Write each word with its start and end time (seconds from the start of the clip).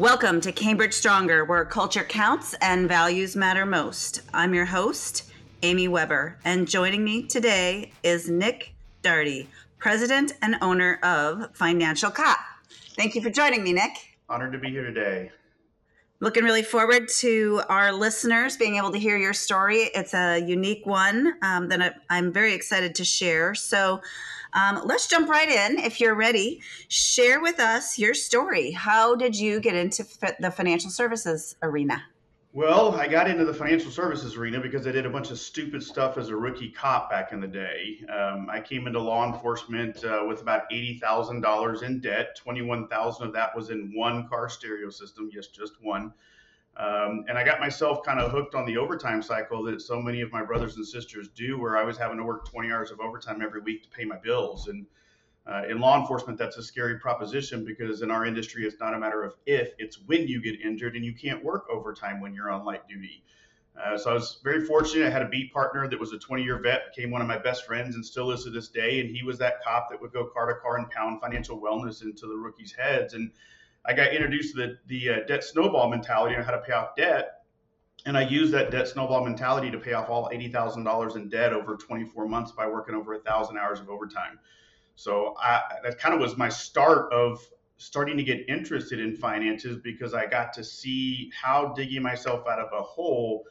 Welcome 0.00 0.40
to 0.40 0.50
Cambridge 0.50 0.94
Stronger, 0.94 1.44
where 1.44 1.62
culture 1.66 2.04
counts 2.04 2.54
and 2.62 2.88
values 2.88 3.36
matter 3.36 3.66
most. 3.66 4.22
I'm 4.32 4.54
your 4.54 4.64
host, 4.64 5.30
Amy 5.62 5.88
Weber, 5.88 6.38
and 6.42 6.66
joining 6.66 7.04
me 7.04 7.24
today 7.24 7.92
is 8.02 8.30
Nick 8.30 8.72
Daugherty, 9.02 9.46
president 9.76 10.32
and 10.40 10.56
owner 10.62 10.98
of 11.02 11.54
Financial 11.54 12.10
Cop. 12.10 12.38
Thank 12.96 13.14
you 13.14 13.20
for 13.20 13.28
joining 13.28 13.62
me, 13.62 13.74
Nick. 13.74 13.90
Honored 14.26 14.52
to 14.52 14.58
be 14.58 14.70
here 14.70 14.86
today. 14.86 15.32
Looking 16.20 16.44
really 16.44 16.62
forward 16.62 17.08
to 17.18 17.60
our 17.68 17.92
listeners 17.92 18.56
being 18.56 18.76
able 18.76 18.92
to 18.92 18.98
hear 18.98 19.18
your 19.18 19.34
story. 19.34 19.90
It's 19.94 20.14
a 20.14 20.38
unique 20.38 20.86
one 20.86 21.34
um, 21.42 21.68
that 21.68 21.96
I'm 22.08 22.32
very 22.32 22.54
excited 22.54 22.94
to 22.94 23.04
share. 23.04 23.54
So, 23.54 24.00
um, 24.52 24.82
let's 24.84 25.06
jump 25.06 25.28
right 25.28 25.48
in. 25.48 25.78
If 25.78 26.00
you're 26.00 26.14
ready, 26.14 26.60
share 26.88 27.40
with 27.40 27.60
us 27.60 27.98
your 27.98 28.14
story. 28.14 28.70
How 28.70 29.14
did 29.14 29.36
you 29.36 29.60
get 29.60 29.74
into 29.74 30.04
the 30.40 30.50
financial 30.50 30.90
services 30.90 31.56
arena? 31.62 32.02
Well, 32.52 32.96
I 32.96 33.06
got 33.06 33.30
into 33.30 33.44
the 33.44 33.54
financial 33.54 33.92
services 33.92 34.34
arena 34.34 34.60
because 34.60 34.84
I 34.84 34.90
did 34.90 35.06
a 35.06 35.10
bunch 35.10 35.30
of 35.30 35.38
stupid 35.38 35.84
stuff 35.84 36.18
as 36.18 36.30
a 36.30 36.36
rookie 36.36 36.70
cop 36.70 37.08
back 37.08 37.32
in 37.32 37.40
the 37.40 37.46
day. 37.46 38.00
Um, 38.12 38.48
I 38.50 38.60
came 38.60 38.88
into 38.88 38.98
law 38.98 39.24
enforcement 39.32 40.04
uh, 40.04 40.24
with 40.26 40.42
about 40.42 40.62
eighty 40.72 40.98
thousand 40.98 41.42
dollars 41.42 41.82
in 41.82 42.00
debt. 42.00 42.34
Twenty-one 42.34 42.88
thousand 42.88 43.28
of 43.28 43.32
that 43.34 43.54
was 43.54 43.70
in 43.70 43.92
one 43.94 44.28
car 44.28 44.48
stereo 44.48 44.90
system. 44.90 45.30
Yes, 45.32 45.46
just 45.46 45.74
one. 45.80 46.12
Um, 46.76 47.24
and 47.28 47.36
I 47.36 47.44
got 47.44 47.60
myself 47.60 48.04
kind 48.04 48.20
of 48.20 48.30
hooked 48.30 48.54
on 48.54 48.64
the 48.64 48.76
overtime 48.76 49.22
cycle 49.22 49.62
that 49.64 49.82
so 49.82 50.00
many 50.00 50.20
of 50.20 50.32
my 50.32 50.42
brothers 50.42 50.76
and 50.76 50.86
sisters 50.86 51.28
do, 51.28 51.58
where 51.58 51.76
I 51.76 51.84
was 51.84 51.98
having 51.98 52.16
to 52.18 52.24
work 52.24 52.48
20 52.48 52.70
hours 52.70 52.90
of 52.90 53.00
overtime 53.00 53.42
every 53.42 53.60
week 53.60 53.82
to 53.82 53.88
pay 53.90 54.04
my 54.04 54.16
bills. 54.16 54.68
And 54.68 54.86
uh, 55.46 55.62
in 55.68 55.80
law 55.80 56.00
enforcement, 56.00 56.38
that's 56.38 56.56
a 56.58 56.62
scary 56.62 56.98
proposition 56.98 57.64
because 57.64 58.02
in 58.02 58.10
our 58.10 58.24
industry, 58.24 58.64
it's 58.64 58.78
not 58.78 58.94
a 58.94 58.98
matter 58.98 59.24
of 59.24 59.34
if, 59.46 59.72
it's 59.78 59.98
when 60.06 60.28
you 60.28 60.40
get 60.40 60.60
injured, 60.60 60.96
and 60.96 61.04
you 61.04 61.12
can't 61.12 61.44
work 61.44 61.66
overtime 61.70 62.20
when 62.20 62.34
you're 62.34 62.50
on 62.50 62.64
light 62.64 62.86
duty. 62.88 63.24
Uh, 63.78 63.96
so 63.96 64.10
I 64.10 64.14
was 64.14 64.38
very 64.42 64.64
fortunate. 64.64 65.06
I 65.06 65.10
had 65.10 65.22
a 65.22 65.28
beat 65.28 65.52
partner 65.52 65.88
that 65.88 65.98
was 65.98 66.12
a 66.12 66.18
20 66.18 66.42
year 66.42 66.58
vet, 66.60 66.94
became 66.94 67.10
one 67.10 67.20
of 67.20 67.28
my 67.28 67.38
best 67.38 67.66
friends, 67.66 67.94
and 67.94 68.04
still 68.04 68.30
is 68.30 68.44
to 68.44 68.50
this 68.50 68.68
day. 68.68 69.00
And 69.00 69.14
he 69.14 69.22
was 69.22 69.38
that 69.38 69.62
cop 69.62 69.90
that 69.90 70.00
would 70.00 70.12
go 70.12 70.26
car 70.26 70.52
to 70.52 70.60
car 70.60 70.76
and 70.76 70.90
pound 70.90 71.20
financial 71.20 71.60
wellness 71.60 72.02
into 72.02 72.26
the 72.26 72.36
rookies' 72.36 72.72
heads. 72.72 73.14
And 73.14 73.30
I 73.86 73.92
got 73.92 74.12
introduced 74.12 74.54
to 74.54 74.66
the, 74.66 74.78
the 74.86 75.08
uh, 75.08 75.26
debt 75.26 75.42
snowball 75.42 75.88
mentality 75.88 76.36
on 76.36 76.42
how 76.42 76.52
to 76.52 76.58
pay 76.58 76.72
off 76.72 76.96
debt. 76.96 77.42
And 78.06 78.16
I 78.16 78.22
used 78.26 78.52
that 78.52 78.70
debt 78.70 78.88
snowball 78.88 79.24
mentality 79.24 79.70
to 79.70 79.78
pay 79.78 79.92
off 79.92 80.08
all 80.08 80.30
$80,000 80.32 81.16
in 81.16 81.28
debt 81.28 81.52
over 81.52 81.76
24 81.76 82.26
months 82.28 82.52
by 82.52 82.66
working 82.66 82.94
over 82.94 83.14
a 83.14 83.20
thousand 83.20 83.58
hours 83.58 83.80
of 83.80 83.90
overtime. 83.90 84.38
So 84.94 85.34
I, 85.38 85.62
that 85.84 85.98
kind 85.98 86.14
of 86.14 86.20
was 86.20 86.36
my 86.36 86.48
start 86.48 87.12
of 87.12 87.40
starting 87.76 88.16
to 88.16 88.22
get 88.22 88.46
interested 88.48 89.00
in 89.00 89.16
finances 89.16 89.78
because 89.82 90.12
I 90.12 90.26
got 90.26 90.52
to 90.54 90.64
see 90.64 91.30
how 91.40 91.72
digging 91.74 92.02
myself 92.02 92.46
out 92.46 92.58
of 92.58 92.68
a 92.72 92.82
hole 92.82 93.44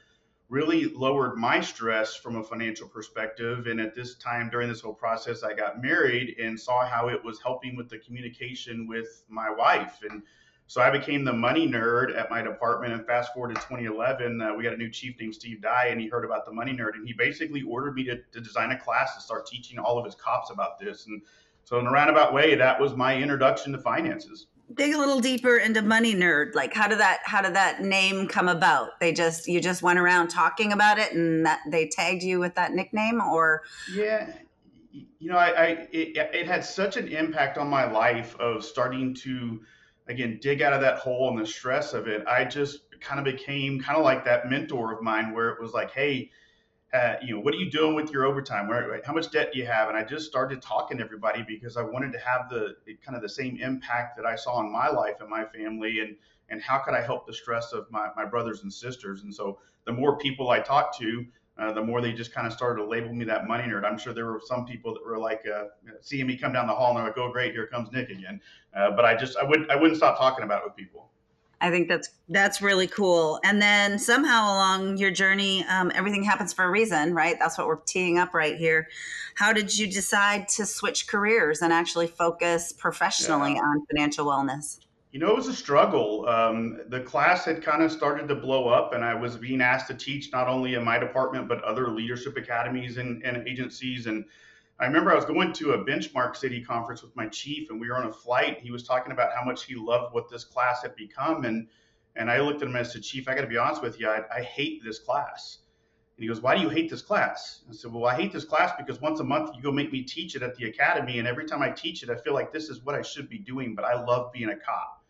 really 0.49 0.85
lowered 0.85 1.37
my 1.37 1.61
stress 1.61 2.15
from 2.15 2.37
a 2.37 2.43
financial 2.43 2.87
perspective. 2.87 3.67
And 3.67 3.79
at 3.79 3.95
this 3.95 4.15
time, 4.15 4.49
during 4.49 4.67
this 4.67 4.81
whole 4.81 4.93
process, 4.93 5.43
I 5.43 5.53
got 5.53 5.81
married 5.81 6.37
and 6.39 6.59
saw 6.59 6.85
how 6.85 7.07
it 7.09 7.23
was 7.23 7.39
helping 7.39 7.75
with 7.75 7.87
the 7.87 7.99
communication 7.99 8.87
with 8.87 9.23
my 9.29 9.49
wife. 9.51 9.99
And 10.09 10.23
so 10.65 10.81
I 10.81 10.89
became 10.89 11.23
the 11.23 11.33
money 11.33 11.67
nerd 11.67 12.17
at 12.17 12.31
my 12.31 12.41
department. 12.41 12.93
And 12.93 13.05
fast 13.05 13.33
forward 13.33 13.55
to 13.55 13.61
2011, 13.61 14.41
uh, 14.41 14.55
we 14.55 14.63
got 14.63 14.73
a 14.73 14.77
new 14.77 14.89
chief 14.89 15.15
named 15.19 15.35
Steve 15.35 15.61
Dye, 15.61 15.87
and 15.87 16.01
he 16.01 16.07
heard 16.07 16.25
about 16.25 16.45
the 16.45 16.51
money 16.51 16.73
nerd. 16.73 16.95
And 16.95 17.07
he 17.07 17.13
basically 17.13 17.61
ordered 17.61 17.93
me 17.93 18.03
to, 18.05 18.17
to 18.31 18.41
design 18.41 18.71
a 18.71 18.77
class 18.77 19.15
to 19.15 19.21
start 19.21 19.45
teaching 19.45 19.77
all 19.77 19.99
of 19.99 20.05
his 20.05 20.15
cops 20.15 20.49
about 20.49 20.79
this. 20.79 21.05
And 21.05 21.21
so, 21.63 21.77
in 21.77 21.85
a 21.85 21.91
roundabout 21.91 22.33
way, 22.33 22.55
that 22.55 22.79
was 22.79 22.95
my 22.95 23.15
introduction 23.15 23.71
to 23.73 23.77
finances 23.77 24.47
dig 24.73 24.93
a 24.93 24.97
little 24.97 25.19
deeper 25.19 25.57
into 25.57 25.81
money 25.81 26.13
nerd. 26.13 26.53
Like 26.53 26.73
how 26.73 26.87
did 26.87 26.99
that 26.99 27.19
how 27.23 27.41
did 27.41 27.55
that 27.55 27.81
name 27.81 28.27
come 28.27 28.47
about? 28.47 28.99
They 28.99 29.13
just 29.13 29.47
you 29.47 29.59
just 29.59 29.81
went 29.81 29.99
around 29.99 30.29
talking 30.29 30.71
about 30.71 30.99
it 30.99 31.13
and 31.13 31.45
that 31.45 31.61
they 31.69 31.87
tagged 31.87 32.23
you 32.23 32.39
with 32.39 32.55
that 32.55 32.73
nickname 32.73 33.21
or? 33.21 33.63
Yeah. 33.93 34.31
You 34.91 35.29
know 35.29 35.37
i, 35.37 35.49
I 35.49 35.65
it, 35.91 36.17
it 36.33 36.47
had 36.47 36.63
such 36.63 36.97
an 36.97 37.07
impact 37.07 37.57
on 37.57 37.67
my 37.67 37.89
life 37.89 38.35
of 38.39 38.63
starting 38.63 39.13
to 39.15 39.61
again 40.07 40.39
dig 40.41 40.61
out 40.61 40.73
of 40.73 40.81
that 40.81 40.97
hole 40.99 41.29
and 41.29 41.39
the 41.39 41.45
stress 41.45 41.93
of 41.93 42.07
it. 42.07 42.25
I 42.27 42.45
just 42.45 42.79
kind 42.99 43.19
of 43.19 43.25
became 43.25 43.79
kind 43.79 43.97
of 43.97 44.03
like 44.03 44.25
that 44.25 44.49
mentor 44.49 44.93
of 44.93 45.01
mine 45.01 45.33
where 45.33 45.49
it 45.49 45.61
was 45.61 45.73
like 45.73 45.91
hey 45.91 46.31
uh, 46.93 47.15
you 47.21 47.35
know, 47.35 47.41
what 47.41 47.53
are 47.53 47.57
you 47.57 47.69
doing 47.69 47.93
with 47.93 48.11
your 48.11 48.25
overtime? 48.25 48.67
Where, 48.67 48.99
how 49.05 49.13
much 49.13 49.31
debt 49.31 49.51
do 49.53 49.59
you 49.59 49.65
have? 49.65 49.89
And 49.89 49.97
I 49.97 50.03
just 50.03 50.25
started 50.25 50.61
talking 50.61 50.97
to 50.97 51.03
everybody 51.03 51.45
because 51.47 51.77
I 51.77 51.83
wanted 51.83 52.11
to 52.13 52.19
have 52.19 52.49
the 52.49 52.75
kind 53.05 53.15
of 53.15 53.21
the 53.21 53.29
same 53.29 53.57
impact 53.61 54.17
that 54.17 54.25
I 54.25 54.35
saw 54.35 54.59
in 54.61 54.71
my 54.71 54.89
life 54.89 55.17
and 55.19 55.29
my 55.29 55.45
family, 55.45 55.99
and 55.99 56.15
and 56.49 56.61
how 56.61 56.79
could 56.79 56.95
I 56.95 57.01
help 57.01 57.27
the 57.27 57.33
stress 57.33 57.73
of 57.73 57.85
my, 57.91 58.09
my 58.15 58.25
brothers 58.25 58.63
and 58.63 58.73
sisters? 58.73 59.21
And 59.21 59.33
so 59.33 59.59
the 59.85 59.93
more 59.93 60.17
people 60.17 60.49
I 60.49 60.59
talked 60.59 60.97
to, 60.99 61.25
uh, 61.59 61.73
the 61.73 61.83
more 61.83 62.01
they 62.01 62.11
just 62.11 62.33
kind 62.33 62.47
of 62.47 62.53
started 62.53 62.81
to 62.81 62.87
label 62.87 63.13
me 63.13 63.25
that 63.25 63.47
money 63.47 63.65
nerd. 63.65 63.83
I'm 63.83 63.97
sure 63.97 64.13
there 64.13 64.25
were 64.25 64.41
some 64.43 64.65
people 64.65 64.93
that 64.93 65.05
were 65.05 65.19
like 65.19 65.43
uh, 65.45 65.65
seeing 66.01 66.25
me 66.25 66.37
come 66.37 66.53
down 66.53 66.67
the 66.67 66.73
hall 66.73 66.89
and 66.89 66.97
they're 66.97 67.05
like, 67.05 67.17
"Oh, 67.17 67.31
great, 67.31 67.51
here 67.51 67.67
comes 67.67 67.91
Nick 67.91 68.09
again." 68.09 68.41
Uh, 68.75 68.91
but 68.91 69.05
I 69.05 69.15
just 69.15 69.37
I 69.37 69.43
would 69.43 69.69
I 69.69 69.75
wouldn't 69.75 69.97
stop 69.97 70.17
talking 70.17 70.43
about 70.43 70.61
it 70.61 70.65
with 70.65 70.75
people. 70.75 71.11
I 71.61 71.69
think 71.71 71.89
that's 71.89 72.09
that's 72.29 72.61
really 72.61 72.87
cool. 72.87 73.39
And 73.43 73.61
then 73.61 73.99
somehow 73.99 74.53
along 74.53 74.97
your 74.97 75.11
journey, 75.11 75.65
um, 75.65 75.91
everything 75.93 76.23
happens 76.23 76.53
for 76.53 76.63
a 76.65 76.69
reason, 76.69 77.13
right? 77.13 77.37
That's 77.39 77.57
what 77.57 77.67
we're 77.67 77.77
teeing 77.77 78.17
up 78.17 78.33
right 78.33 78.55
here. 78.55 78.87
How 79.35 79.51
did 79.53 79.77
you 79.77 79.87
decide 79.87 80.47
to 80.49 80.65
switch 80.65 81.07
careers 81.07 81.61
and 81.61 81.73
actually 81.73 82.07
focus 82.07 82.71
professionally 82.71 83.53
yeah. 83.53 83.61
on 83.61 83.85
financial 83.87 84.25
wellness? 84.25 84.79
You 85.11 85.19
know, 85.19 85.31
it 85.31 85.35
was 85.35 85.47
a 85.47 85.55
struggle. 85.55 86.27
Um, 86.27 86.81
the 86.87 87.01
class 87.01 87.43
had 87.43 87.63
kind 87.63 87.81
of 87.81 87.91
started 87.91 88.27
to 88.27 88.35
blow 88.35 88.67
up, 88.67 88.93
and 88.93 89.03
I 89.03 89.15
was 89.15 89.37
being 89.37 89.59
asked 89.59 89.87
to 89.87 89.95
teach 89.95 90.31
not 90.31 90.47
only 90.47 90.75
in 90.75 90.83
my 90.83 90.99
department 90.99 91.47
but 91.47 91.63
other 91.63 91.89
leadership 91.89 92.37
academies 92.37 92.97
and, 92.97 93.23
and 93.23 93.47
agencies 93.47 94.05
and 94.05 94.25
I 94.79 94.85
remember 94.85 95.11
I 95.11 95.15
was 95.15 95.25
going 95.25 95.51
to 95.53 95.73
a 95.73 95.83
benchmark 95.83 96.37
city 96.37 96.63
conference 96.63 97.01
with 97.01 97.15
my 97.15 97.27
chief, 97.27 97.69
and 97.69 97.81
we 97.81 97.89
were 97.89 97.97
on 97.97 98.07
a 98.07 98.13
flight. 98.13 98.59
He 98.61 98.71
was 98.71 98.83
talking 98.83 99.11
about 99.11 99.33
how 99.33 99.43
much 99.43 99.65
he 99.65 99.75
loved 99.75 100.13
what 100.13 100.29
this 100.29 100.45
class 100.45 100.81
had 100.83 100.95
become, 100.95 101.43
and 101.43 101.67
and 102.15 102.29
I 102.29 102.39
looked 102.39 102.61
at 102.61 102.67
him 102.67 102.75
and 102.75 102.77
I 102.77 102.83
said, 102.83 103.03
Chief, 103.03 103.29
I 103.29 103.35
got 103.35 103.41
to 103.41 103.47
be 103.47 103.57
honest 103.57 103.81
with 103.81 103.99
you, 103.99 104.09
I, 104.09 104.23
I 104.35 104.41
hate 104.41 104.83
this 104.83 104.99
class. 104.99 105.59
And 106.17 106.23
he 106.23 106.27
goes, 106.27 106.41
Why 106.41 106.55
do 106.55 106.61
you 106.61 106.69
hate 106.69 106.89
this 106.89 107.01
class? 107.01 107.61
I 107.69 107.73
said, 107.73 107.93
Well, 107.93 108.05
I 108.05 108.15
hate 108.15 108.33
this 108.33 108.45
class 108.45 108.71
because 108.77 108.99
once 108.99 109.19
a 109.19 109.23
month 109.23 109.55
you 109.55 109.61
go 109.61 109.71
make 109.71 109.91
me 109.91 110.03
teach 110.03 110.35
it 110.35 110.43
at 110.43 110.55
the 110.55 110.65
academy, 110.67 111.19
and 111.19 111.27
every 111.27 111.45
time 111.45 111.61
I 111.61 111.69
teach 111.69 112.03
it, 112.03 112.09
I 112.09 112.15
feel 112.15 112.33
like 112.33 112.51
this 112.51 112.69
is 112.69 112.83
what 112.83 112.95
I 112.95 113.01
should 113.01 113.29
be 113.29 113.37
doing, 113.37 113.75
but 113.75 113.85
I 113.85 114.01
love 114.03 114.31
being 114.33 114.49
a 114.49 114.55
cop. 114.55 115.03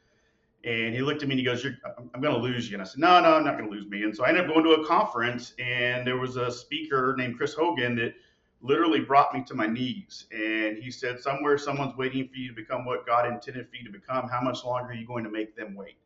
And 0.65 0.93
he 0.93 1.01
looked 1.01 1.23
at 1.23 1.29
me 1.29 1.33
and 1.33 1.39
he 1.39 1.45
goes, 1.45 1.65
I'm 1.65 2.21
going 2.21 2.35
to 2.35 2.39
lose 2.39 2.69
you. 2.69 2.75
And 2.75 2.81
I 2.81 2.85
said, 2.85 2.99
No, 2.99 3.19
no, 3.21 3.37
I'm 3.37 3.43
not 3.43 3.57
going 3.57 3.69
to 3.69 3.75
lose 3.75 3.87
me. 3.87 4.03
And 4.03 4.15
so 4.15 4.25
I 4.25 4.29
ended 4.29 4.45
up 4.45 4.53
going 4.53 4.65
to 4.65 4.81
a 4.81 4.85
conference, 4.85 5.53
and 5.57 6.05
there 6.05 6.17
was 6.17 6.35
a 6.35 6.51
speaker 6.51 7.15
named 7.17 7.37
Chris 7.37 7.53
Hogan 7.53 7.95
that 7.95 8.13
literally 8.61 8.99
brought 8.99 9.33
me 9.33 9.43
to 9.45 9.53
my 9.53 9.67
knees. 9.67 10.25
And 10.31 10.77
he 10.77 10.91
said, 10.91 11.19
Somewhere 11.19 11.57
someone's 11.57 11.95
waiting 11.95 12.27
for 12.27 12.35
you 12.35 12.49
to 12.49 12.55
become 12.55 12.85
what 12.85 13.05
God 13.05 13.27
intended 13.27 13.69
for 13.69 13.75
you 13.75 13.85
to 13.85 13.91
become. 13.91 14.27
How 14.27 14.41
much 14.41 14.63
longer 14.63 14.91
are 14.91 14.95
you 14.95 15.07
going 15.07 15.23
to 15.23 15.29
make 15.29 15.55
them 15.55 15.75
wait? 15.75 15.97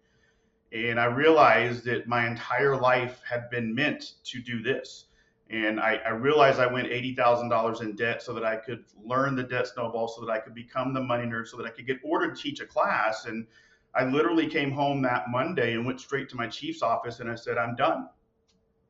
And 0.72 1.00
I 1.00 1.06
realized 1.06 1.86
that 1.86 2.08
my 2.08 2.28
entire 2.28 2.76
life 2.76 3.22
had 3.30 3.50
been 3.50 3.74
meant 3.76 4.14
to 4.26 4.42
do 4.42 4.62
this. 4.62 5.06
And 5.50 5.80
I, 5.80 6.00
I 6.04 6.10
realized 6.10 6.60
I 6.60 6.66
went 6.66 6.88
$80,000 6.88 7.82
in 7.82 7.96
debt 7.96 8.24
so 8.24 8.34
that 8.34 8.44
I 8.44 8.56
could 8.56 8.86
learn 9.06 9.36
the 9.36 9.44
debt 9.44 9.68
snowball, 9.68 10.08
so 10.08 10.26
that 10.26 10.32
I 10.32 10.40
could 10.40 10.56
become 10.56 10.94
the 10.94 11.02
money 11.02 11.26
nerd, 11.26 11.48
so 11.48 11.58
that 11.58 11.68
I 11.68 11.70
could 11.70 11.86
get 11.86 12.00
ordered 12.04 12.36
to 12.36 12.42
teach 12.42 12.60
a 12.60 12.66
class. 12.66 13.26
And 13.26 13.46
I 13.94 14.06
literally 14.06 14.48
came 14.48 14.72
home 14.72 15.02
that 15.04 15.30
Monday 15.30 15.74
and 15.74 15.86
went 15.86 16.02
straight 16.02 16.28
to 16.30 16.36
my 16.36 16.48
chief's 16.48 16.82
office 16.82 17.20
and 17.20 17.30
I 17.30 17.36
said, 17.36 17.58
I'm 17.60 17.76
done. 17.76 18.10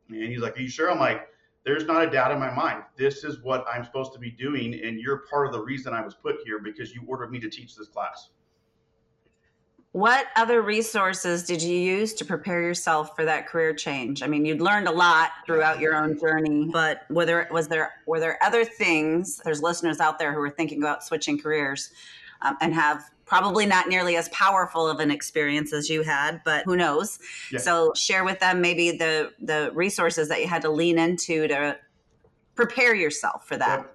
And 0.08 0.32
he's 0.32 0.40
like, 0.40 0.58
Are 0.58 0.62
you 0.62 0.70
sure? 0.70 0.90
I'm 0.90 1.00
like, 1.00 1.28
there's 1.66 1.86
not 1.86 2.04
a 2.04 2.10
doubt 2.10 2.32
in 2.32 2.40
my 2.40 2.54
mind. 2.54 2.84
This 2.98 3.24
is 3.24 3.42
what 3.42 3.66
I'm 3.72 3.84
supposed 3.84 4.14
to 4.14 4.20
be 4.20 4.32
doing, 4.32 4.74
and 4.84 5.00
you're 5.00 5.24
part 5.30 5.48
of 5.48 5.54
the 5.54 5.62
reason 5.62 5.94
I 5.94 6.02
was 6.02 6.14
put 6.14 6.38
here 6.46 6.60
because 6.60 6.94
you 6.94 7.04
ordered 7.08 7.32
me 7.32 7.40
to 7.40 7.50
teach 7.50 7.76
this 7.76 7.88
class. 7.88 8.30
What 9.94 10.26
other 10.36 10.64
resources 10.64 11.44
did 11.44 11.62
you 11.62 11.78
use 11.78 12.14
to 12.16 12.26
prepare 12.26 12.64
yourself 12.64 13.16
for 13.16 13.26
that 13.26 13.48
career 13.48 13.76
change? 13.76 14.24
I 14.24 14.28
mean, 14.28 14.44
you'd 14.44 14.60
learned 14.60 14.88
a 14.88 14.92
lot 14.92 15.30
throughout 15.46 15.80
your 15.80 15.96
own 15.96 16.20
journey, 16.20 16.68
but 16.74 17.02
whether 17.10 17.48
was 17.52 17.68
there 17.68 17.92
were 18.08 18.20
there 18.20 18.42
other 18.42 18.66
things? 18.66 19.40
There's 19.46 19.62
listeners 19.62 20.00
out 20.00 20.18
there 20.18 20.34
who 20.34 20.42
are 20.42 20.50
thinking 20.50 20.80
about 20.80 21.04
switching 21.04 21.40
careers 21.40 21.92
um, 22.42 22.58
and 22.60 22.74
have 22.74 23.12
probably 23.26 23.66
not 23.66 23.88
nearly 23.88 24.16
as 24.16 24.30
powerful 24.30 24.88
of 24.88 25.00
an 25.00 25.12
experience 25.12 25.74
as 25.74 25.90
you 25.90 26.02
had, 26.04 26.42
but 26.44 26.66
who 26.66 26.76
knows? 26.76 27.20
Yeah. 27.52 27.60
So 27.60 27.94
share 27.96 28.24
with 28.24 28.40
them 28.40 28.62
maybe 28.62 28.92
the 28.92 29.32
the 29.42 29.72
resources 29.74 30.30
that 30.30 30.42
you 30.42 30.48
had 30.48 30.62
to 30.64 30.70
lean 30.70 31.00
into 31.00 31.48
to 31.48 31.78
prepare 32.56 32.94
yourself 32.94 33.48
for 33.48 33.58
that. 33.58 33.90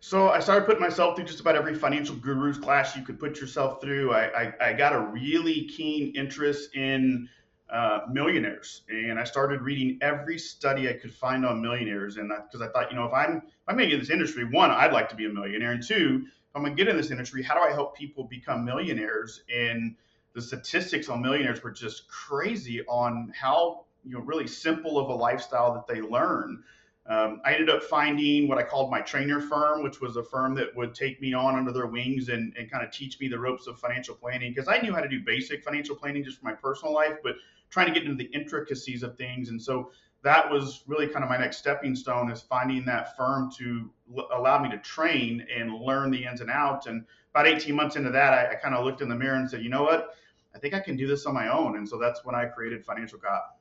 So 0.00 0.30
I 0.30 0.40
started 0.40 0.66
putting 0.66 0.80
myself 0.80 1.14
through 1.14 1.26
just 1.26 1.38
about 1.38 1.54
every 1.54 1.76
financial 1.76 2.16
gurus 2.16 2.58
class 2.58 2.96
you 2.96 3.02
could 3.02 3.20
put 3.20 3.40
yourself 3.40 3.80
through. 3.80 4.12
I, 4.12 4.42
I, 4.42 4.54
I 4.60 4.72
got 4.72 4.92
a 4.92 4.98
really 4.98 5.64
keen 5.66 6.12
interest 6.16 6.74
in 6.74 7.28
uh, 7.70 8.00
millionaires, 8.10 8.82
and 8.88 9.16
I 9.16 9.22
started 9.22 9.62
reading 9.62 9.98
every 10.02 10.38
study 10.38 10.88
I 10.88 10.94
could 10.94 11.14
find 11.14 11.46
on 11.46 11.62
millionaires. 11.62 12.16
And 12.16 12.32
because 12.50 12.60
I, 12.60 12.66
I, 12.66 12.72
thought, 12.72 12.90
you 12.90 12.96
know, 12.96 13.04
if 13.04 13.12
I'm 13.12 13.36
if 13.36 13.68
I'm 13.68 13.76
going 13.76 13.88
to 13.88 13.90
get 13.90 13.94
in 13.94 14.00
this 14.00 14.10
industry, 14.10 14.44
one, 14.44 14.72
I'd 14.72 14.92
like 14.92 15.08
to 15.10 15.14
be 15.14 15.26
a 15.26 15.30
millionaire, 15.30 15.70
and 15.70 15.82
two, 15.82 16.26
I'm 16.54 16.64
to 16.64 16.70
get 16.70 16.88
in 16.88 16.96
this 16.96 17.10
industry, 17.10 17.42
how 17.42 17.54
do 17.54 17.60
I 17.60 17.72
help 17.72 17.96
people 17.96 18.24
become 18.24 18.64
millionaires? 18.64 19.42
And 19.54 19.96
the 20.34 20.42
statistics 20.42 21.08
on 21.08 21.22
millionaires 21.22 21.62
were 21.62 21.70
just 21.70 22.08
crazy 22.08 22.82
on 22.86 23.32
how 23.38 23.84
you 24.04 24.14
know 24.16 24.20
really 24.20 24.46
simple 24.46 24.98
of 24.98 25.08
a 25.08 25.14
lifestyle 25.14 25.74
that 25.74 25.86
they 25.86 26.00
learn. 26.00 26.62
Um, 27.06 27.40
I 27.44 27.54
ended 27.54 27.68
up 27.68 27.82
finding 27.82 28.46
what 28.48 28.58
I 28.58 28.62
called 28.62 28.90
my 28.90 29.00
trainer 29.00 29.40
firm, 29.40 29.82
which 29.82 30.00
was 30.00 30.16
a 30.16 30.22
firm 30.22 30.54
that 30.54 30.74
would 30.76 30.94
take 30.94 31.20
me 31.20 31.34
on 31.34 31.56
under 31.56 31.72
their 31.72 31.88
wings 31.88 32.28
and, 32.28 32.54
and 32.56 32.70
kind 32.70 32.84
of 32.84 32.92
teach 32.92 33.18
me 33.18 33.26
the 33.26 33.38
ropes 33.38 33.66
of 33.66 33.78
financial 33.78 34.14
planning 34.14 34.52
because 34.54 34.68
I 34.68 34.78
knew 34.78 34.94
how 34.94 35.00
to 35.00 35.08
do 35.08 35.20
basic 35.20 35.64
financial 35.64 35.96
planning 35.96 36.22
just 36.22 36.38
for 36.38 36.44
my 36.44 36.52
personal 36.52 36.94
life, 36.94 37.16
but 37.22 37.34
trying 37.70 37.88
to 37.88 37.92
get 37.92 38.04
into 38.04 38.14
the 38.14 38.30
intricacies 38.32 39.02
of 39.02 39.16
things. 39.16 39.48
And 39.48 39.60
so 39.60 39.90
that 40.22 40.50
was 40.50 40.82
really 40.86 41.08
kind 41.08 41.24
of 41.24 41.30
my 41.30 41.36
next 41.36 41.58
stepping 41.58 41.96
stone 41.96 42.30
is 42.30 42.40
finding 42.40 42.84
that 42.84 43.16
firm 43.16 43.50
to 43.58 43.90
l- 44.16 44.28
allow 44.32 44.62
me 44.62 44.70
to 44.70 44.78
train 44.78 45.44
and 45.54 45.74
learn 45.74 46.10
the 46.10 46.24
ins 46.24 46.40
and 46.40 46.50
outs. 46.50 46.86
And 46.86 47.04
about 47.34 47.46
18 47.46 47.74
months 47.74 47.96
into 47.96 48.10
that, 48.10 48.32
I, 48.32 48.52
I 48.52 48.54
kind 48.54 48.74
of 48.74 48.84
looked 48.84 49.00
in 49.00 49.08
the 49.08 49.16
mirror 49.16 49.36
and 49.36 49.50
said, 49.50 49.62
you 49.62 49.68
know 49.68 49.82
what? 49.82 50.14
I 50.54 50.58
think 50.58 50.74
I 50.74 50.80
can 50.80 50.96
do 50.96 51.06
this 51.08 51.26
on 51.26 51.34
my 51.34 51.48
own. 51.48 51.76
And 51.76 51.88
so 51.88 51.98
that's 51.98 52.24
when 52.24 52.34
I 52.34 52.44
created 52.44 52.84
Financial 52.84 53.18
Cop. 53.18 53.58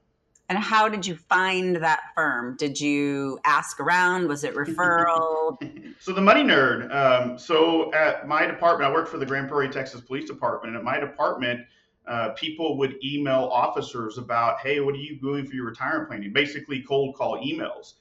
And 0.50 0.60
how 0.60 0.90
did 0.90 1.08
you 1.08 1.16
find 1.16 1.78
that 1.78 2.02
firm? 2.14 2.58
Did 2.58 2.80
you 2.80 3.40
ask 3.46 3.80
around? 3.80 4.28
Was 4.28 4.44
it 4.44 4.54
referral? 4.54 5.58
so 6.00 6.12
the 6.12 6.22
money 6.22 6.44
nerd. 6.44 6.94
Um, 6.94 7.40
so 7.40 7.92
at 7.94 8.28
my 8.28 8.46
department, 8.46 8.92
I 8.92 8.94
worked 8.94 9.08
for 9.08 9.18
the 9.18 9.26
Grand 9.26 9.48
Prairie, 9.48 9.70
Texas 9.70 10.02
Police 10.02 10.26
Department. 10.26 10.76
And 10.76 10.78
at 10.78 10.84
my 10.84 11.00
department, 11.00 11.62
uh, 12.08 12.30
people 12.30 12.78
would 12.78 12.96
email 13.04 13.50
officers 13.52 14.18
about, 14.18 14.60
hey, 14.60 14.80
what 14.80 14.96
are 14.96 15.00
you 15.00 15.20
doing 15.20 15.46
for 15.46 15.56
your 15.56 15.66
retirement 15.66 16.10
planning? 16.10 16.34
Basically, 16.34 16.82
cold 16.82 17.16
call 17.16 17.38
emails. 17.44 17.94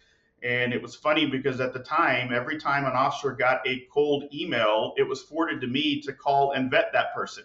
And 0.43 0.73
it 0.73 0.81
was 0.81 0.97
funny 0.97 1.27
because 1.27 1.61
at 1.61 1.75
the 1.75 1.81
time, 1.81 2.33
every 2.33 2.59
time 2.59 2.87
an 2.87 2.93
officer 2.93 3.33
got 3.33 3.67
a 3.67 3.87
cold 3.93 4.25
email, 4.33 4.95
it 4.97 5.03
was 5.03 5.23
forwarded 5.23 5.61
to 5.61 5.67
me 5.67 6.01
to 6.01 6.13
call 6.15 6.53
and 6.53 6.71
vet 6.71 6.91
that 6.95 7.15
person. 7.15 7.45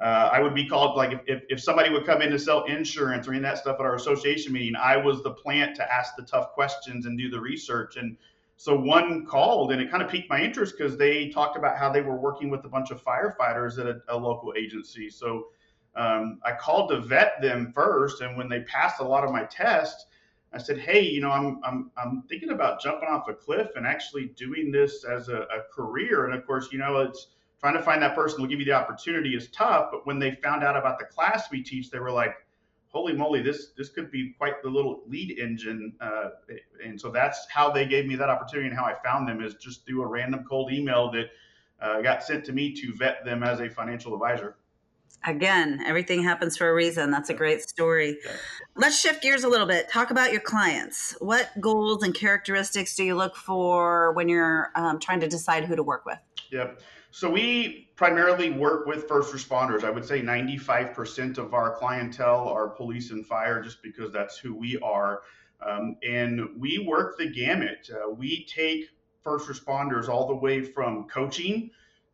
Uh, 0.00 0.30
I 0.32 0.40
would 0.40 0.54
be 0.54 0.66
called 0.66 0.96
like 0.96 1.22
if, 1.26 1.42
if 1.50 1.60
somebody 1.60 1.90
would 1.90 2.06
come 2.06 2.22
in 2.22 2.30
to 2.30 2.38
sell 2.38 2.64
insurance 2.64 3.28
or 3.28 3.32
any 3.32 3.40
of 3.40 3.42
that 3.42 3.58
stuff 3.58 3.76
at 3.78 3.84
our 3.84 3.96
association 3.96 4.54
meeting, 4.54 4.74
I 4.74 4.96
was 4.96 5.22
the 5.22 5.32
plant 5.32 5.76
to 5.76 5.92
ask 5.92 6.16
the 6.16 6.22
tough 6.22 6.52
questions 6.52 7.04
and 7.04 7.18
do 7.18 7.28
the 7.28 7.38
research. 7.38 7.96
And 7.96 8.16
so 8.56 8.74
one 8.74 9.26
called 9.26 9.72
and 9.72 9.80
it 9.80 9.90
kind 9.90 10.02
of 10.02 10.08
piqued 10.08 10.30
my 10.30 10.40
interest 10.40 10.74
because 10.78 10.96
they 10.96 11.28
talked 11.28 11.58
about 11.58 11.76
how 11.76 11.92
they 11.92 12.00
were 12.00 12.16
working 12.16 12.48
with 12.48 12.64
a 12.64 12.68
bunch 12.68 12.90
of 12.90 13.04
firefighters 13.04 13.78
at 13.78 13.86
a, 13.86 14.00
a 14.08 14.16
local 14.16 14.54
agency. 14.56 15.10
So 15.10 15.48
um, 15.96 16.40
I 16.44 16.52
called 16.52 16.90
to 16.90 17.00
vet 17.00 17.40
them 17.40 17.72
first, 17.74 18.20
and 18.20 18.36
when 18.36 18.48
they 18.48 18.60
passed 18.60 19.00
a 19.00 19.04
lot 19.04 19.24
of 19.24 19.32
my 19.32 19.44
tests, 19.44 20.06
I 20.52 20.58
said, 20.58 20.78
"Hey, 20.78 21.00
you 21.02 21.20
know, 21.20 21.30
I'm 21.30 21.60
I'm 21.64 21.90
I'm 21.96 22.22
thinking 22.28 22.50
about 22.50 22.80
jumping 22.80 23.08
off 23.08 23.28
a 23.28 23.34
cliff 23.34 23.70
and 23.76 23.86
actually 23.86 24.26
doing 24.36 24.70
this 24.70 25.04
as 25.04 25.28
a, 25.28 25.42
a 25.42 25.62
career." 25.72 26.26
And 26.26 26.34
of 26.34 26.46
course, 26.46 26.68
you 26.72 26.78
know, 26.78 26.98
it's 26.98 27.28
trying 27.60 27.74
to 27.74 27.82
find 27.82 28.02
that 28.02 28.14
person 28.14 28.38
who 28.38 28.42
will 28.42 28.50
give 28.50 28.60
you 28.60 28.64
the 28.64 28.72
opportunity 28.72 29.34
is 29.34 29.48
tough. 29.48 29.88
But 29.90 30.06
when 30.06 30.18
they 30.18 30.36
found 30.42 30.64
out 30.64 30.76
about 30.76 30.98
the 30.98 31.04
class 31.04 31.50
we 31.50 31.62
teach, 31.62 31.90
they 31.90 31.98
were 31.98 32.12
like, 32.12 32.34
"Holy 32.88 33.12
moly, 33.12 33.42
this 33.42 33.72
this 33.76 33.88
could 33.88 34.10
be 34.10 34.32
quite 34.38 34.62
the 34.62 34.70
little 34.70 35.02
lead 35.06 35.38
engine." 35.38 35.92
Uh, 36.00 36.30
and 36.84 37.00
so 37.00 37.10
that's 37.10 37.48
how 37.50 37.70
they 37.70 37.86
gave 37.86 38.06
me 38.06 38.16
that 38.16 38.28
opportunity, 38.28 38.68
and 38.68 38.76
how 38.76 38.84
I 38.84 38.94
found 39.04 39.28
them 39.28 39.42
is 39.42 39.54
just 39.54 39.86
through 39.86 40.02
a 40.02 40.06
random 40.06 40.44
cold 40.48 40.72
email 40.72 41.10
that 41.12 41.30
uh, 41.80 42.00
got 42.00 42.22
sent 42.22 42.44
to 42.44 42.52
me 42.52 42.72
to 42.74 42.92
vet 42.94 43.24
them 43.24 43.42
as 43.42 43.60
a 43.60 43.68
financial 43.68 44.14
advisor. 44.14 44.56
Again, 45.26 45.82
everything 45.86 46.22
happens 46.22 46.56
for 46.56 46.68
a 46.68 46.74
reason. 46.74 47.10
That's 47.10 47.28
a 47.28 47.34
great 47.34 47.62
story. 47.62 48.18
Let's 48.74 48.98
shift 48.98 49.22
gears 49.22 49.44
a 49.44 49.48
little 49.48 49.66
bit. 49.66 49.88
Talk 49.90 50.10
about 50.10 50.32
your 50.32 50.40
clients. 50.40 51.14
What 51.20 51.50
goals 51.60 52.02
and 52.02 52.14
characteristics 52.14 52.96
do 52.96 53.04
you 53.04 53.14
look 53.14 53.36
for 53.36 54.12
when 54.14 54.28
you're 54.28 54.70
um, 54.74 54.98
trying 54.98 55.20
to 55.20 55.28
decide 55.28 55.64
who 55.64 55.76
to 55.76 55.82
work 55.82 56.06
with? 56.06 56.18
Yep. 56.50 56.80
So 57.10 57.28
we 57.28 57.90
primarily 57.96 58.50
work 58.50 58.86
with 58.86 59.08
first 59.08 59.34
responders. 59.34 59.84
I 59.84 59.90
would 59.90 60.04
say 60.04 60.22
95% 60.22 61.38
of 61.38 61.52
our 61.52 61.74
clientele 61.76 62.48
are 62.48 62.68
police 62.68 63.10
and 63.10 63.26
fire, 63.26 63.60
just 63.62 63.82
because 63.82 64.12
that's 64.12 64.38
who 64.38 64.54
we 64.54 64.78
are. 64.78 65.22
Um, 65.60 65.96
and 66.02 66.48
we 66.56 66.78
work 66.78 67.18
the 67.18 67.28
gamut. 67.28 67.90
Uh, 67.92 68.10
we 68.10 68.46
take 68.46 68.88
first 69.22 69.48
responders 69.48 70.08
all 70.08 70.26
the 70.26 70.34
way 70.34 70.62
from 70.62 71.06
coaching 71.08 71.70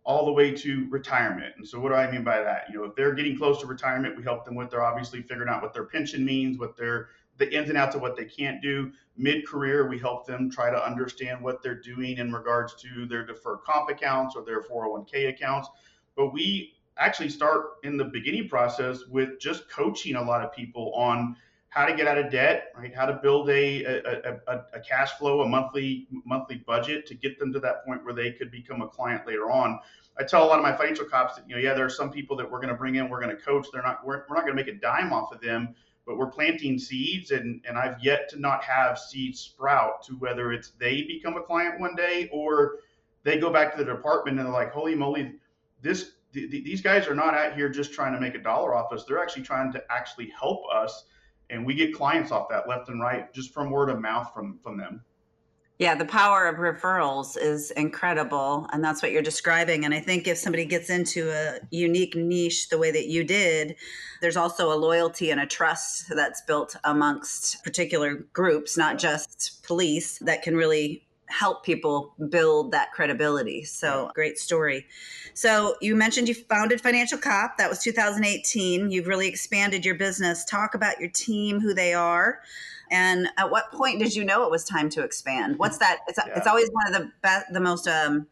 all 0.06 0.24
the 0.24 0.32
way 0.32 0.52
to 0.52 0.86
retirement. 0.88 1.52
And 1.58 1.66
so, 1.66 1.80
what 1.80 1.88
do 1.88 1.96
I 1.96 2.10
mean 2.10 2.22
by 2.22 2.40
that? 2.40 2.66
You 2.70 2.76
know, 2.76 2.84
if 2.84 2.94
they're 2.94 3.12
getting 3.12 3.36
close 3.36 3.60
to 3.60 3.66
retirement, 3.66 4.16
we 4.16 4.22
help 4.22 4.44
them 4.44 4.54
with 4.54 4.70
their 4.70 4.84
obviously 4.84 5.20
figuring 5.20 5.48
out 5.48 5.60
what 5.60 5.74
their 5.74 5.84
pension 5.84 6.24
means, 6.24 6.58
what 6.58 6.76
their 6.76 7.08
the 7.38 7.52
ins 7.54 7.68
and 7.68 7.76
outs 7.76 7.94
of 7.96 8.00
what 8.00 8.16
they 8.16 8.24
can't 8.24 8.62
do. 8.62 8.92
Mid 9.18 9.46
career, 9.46 9.88
we 9.88 9.98
help 9.98 10.26
them 10.26 10.48
try 10.48 10.70
to 10.70 10.86
understand 10.86 11.42
what 11.42 11.62
they're 11.62 11.80
doing 11.80 12.18
in 12.18 12.32
regards 12.32 12.74
to 12.76 13.06
their 13.06 13.26
deferred 13.26 13.58
comp 13.66 13.90
accounts 13.90 14.36
or 14.36 14.44
their 14.44 14.62
401k 14.62 15.28
accounts. 15.28 15.68
But 16.16 16.32
we 16.32 16.74
actually 16.98 17.28
start 17.28 17.72
in 17.82 17.96
the 17.96 18.04
beginning 18.04 18.48
process 18.48 19.04
with 19.10 19.38
just 19.40 19.68
coaching 19.68 20.14
a 20.14 20.22
lot 20.22 20.42
of 20.42 20.52
people 20.52 20.94
on 20.94 21.36
how 21.76 21.84
to 21.84 21.94
get 21.94 22.08
out 22.08 22.16
of 22.16 22.30
debt, 22.30 22.72
right? 22.74 22.94
How 22.94 23.04
to 23.04 23.20
build 23.22 23.50
a, 23.50 23.84
a, 23.84 24.40
a, 24.48 24.64
a, 24.72 24.80
cash 24.80 25.12
flow, 25.18 25.42
a 25.42 25.46
monthly 25.46 26.08
monthly 26.24 26.56
budget 26.66 27.04
to 27.08 27.14
get 27.14 27.38
them 27.38 27.52
to 27.52 27.60
that 27.60 27.84
point 27.84 28.02
where 28.02 28.14
they 28.14 28.32
could 28.32 28.50
become 28.50 28.80
a 28.80 28.88
client 28.88 29.26
later 29.26 29.50
on. 29.50 29.78
I 30.18 30.24
tell 30.24 30.42
a 30.42 30.46
lot 30.46 30.58
of 30.58 30.62
my 30.62 30.74
financial 30.74 31.04
cops 31.04 31.36
that 31.36 31.46
you 31.46 31.54
know, 31.54 31.60
yeah, 31.60 31.74
there 31.74 31.84
are 31.84 31.90
some 31.90 32.10
people 32.10 32.34
that 32.38 32.50
we're 32.50 32.60
going 32.60 32.70
to 32.70 32.74
bring 32.74 32.94
in, 32.94 33.10
we're 33.10 33.20
going 33.20 33.36
to 33.36 33.42
coach. 33.42 33.66
They're 33.70 33.82
not, 33.82 34.06
we're, 34.06 34.24
we're 34.26 34.36
not 34.36 34.46
going 34.46 34.56
to 34.56 34.64
make 34.64 34.74
a 34.74 34.78
dime 34.78 35.12
off 35.12 35.34
of 35.34 35.42
them, 35.42 35.74
but 36.06 36.16
we're 36.16 36.30
planting 36.30 36.78
seeds, 36.78 37.30
and 37.30 37.62
and 37.68 37.76
I've 37.76 38.02
yet 38.02 38.30
to 38.30 38.40
not 38.40 38.64
have 38.64 38.98
seeds 38.98 39.40
sprout 39.40 40.02
to 40.04 40.14
whether 40.14 40.52
it's 40.52 40.70
they 40.78 41.02
become 41.02 41.36
a 41.36 41.42
client 41.42 41.78
one 41.78 41.94
day 41.94 42.30
or 42.32 42.76
they 43.22 43.36
go 43.36 43.52
back 43.52 43.76
to 43.76 43.84
the 43.84 43.92
department 43.92 44.38
and 44.38 44.46
they're 44.46 44.54
like, 44.54 44.72
holy 44.72 44.94
moly, 44.94 45.34
this 45.82 46.12
these 46.32 46.80
guys 46.80 47.06
are 47.06 47.14
not 47.14 47.34
out 47.34 47.54
here 47.54 47.68
just 47.68 47.92
trying 47.92 48.14
to 48.14 48.20
make 48.20 48.34
a 48.34 48.42
dollar 48.42 48.74
off 48.74 48.94
us. 48.94 49.04
They're 49.04 49.22
actually 49.22 49.42
trying 49.42 49.72
to 49.72 49.82
actually 49.90 50.30
help 50.30 50.62
us 50.74 51.04
and 51.50 51.64
we 51.64 51.74
get 51.74 51.94
clients 51.94 52.32
off 52.32 52.48
that 52.48 52.68
left 52.68 52.88
and 52.88 53.00
right 53.00 53.32
just 53.32 53.52
from 53.52 53.70
word 53.70 53.88
of 53.88 54.00
mouth 54.00 54.32
from 54.34 54.58
from 54.62 54.76
them. 54.76 55.02
Yeah 55.78 55.94
the 55.94 56.06
power 56.06 56.46
of 56.46 56.56
referrals 56.56 57.36
is 57.36 57.70
incredible 57.72 58.66
and 58.72 58.82
that's 58.82 59.02
what 59.02 59.12
you're 59.12 59.20
describing 59.20 59.84
and 59.84 59.92
i 59.92 60.00
think 60.00 60.26
if 60.26 60.38
somebody 60.38 60.64
gets 60.64 60.88
into 60.88 61.30
a 61.30 61.58
unique 61.70 62.16
niche 62.16 62.70
the 62.70 62.78
way 62.78 62.90
that 62.90 63.08
you 63.08 63.24
did 63.24 63.76
there's 64.22 64.38
also 64.38 64.72
a 64.72 64.78
loyalty 64.78 65.30
and 65.30 65.38
a 65.38 65.46
trust 65.46 66.04
that's 66.14 66.40
built 66.42 66.76
amongst 66.84 67.62
particular 67.62 68.14
groups 68.32 68.78
not 68.78 68.98
just 68.98 69.62
police 69.64 70.18
that 70.20 70.42
can 70.42 70.56
really 70.56 71.05
help 71.28 71.64
people 71.64 72.14
build 72.28 72.72
that 72.72 72.92
credibility. 72.92 73.64
So 73.64 74.10
great 74.14 74.38
story. 74.38 74.86
So 75.34 75.76
you 75.80 75.96
mentioned 75.96 76.28
you 76.28 76.34
founded 76.34 76.80
Financial 76.80 77.18
Cop. 77.18 77.58
That 77.58 77.68
was 77.68 77.80
2018. 77.82 78.90
You've 78.90 79.06
really 79.06 79.28
expanded 79.28 79.84
your 79.84 79.94
business. 79.94 80.44
Talk 80.44 80.74
about 80.74 81.00
your 81.00 81.10
team, 81.10 81.60
who 81.60 81.74
they 81.74 81.94
are. 81.94 82.40
And 82.90 83.28
at 83.36 83.50
what 83.50 83.72
point 83.72 83.98
did 83.98 84.14
you 84.14 84.24
know 84.24 84.44
it 84.44 84.50
was 84.50 84.64
time 84.64 84.88
to 84.90 85.02
expand? 85.02 85.58
What's 85.58 85.78
that? 85.78 85.98
It's, 86.06 86.18
yeah. 86.18 86.34
it's 86.36 86.46
always 86.46 86.68
one 86.70 86.94
of 86.94 87.02
the 87.02 87.12
best, 87.20 87.52
the 87.52 87.60
most 87.60 87.88
um, 87.88 88.28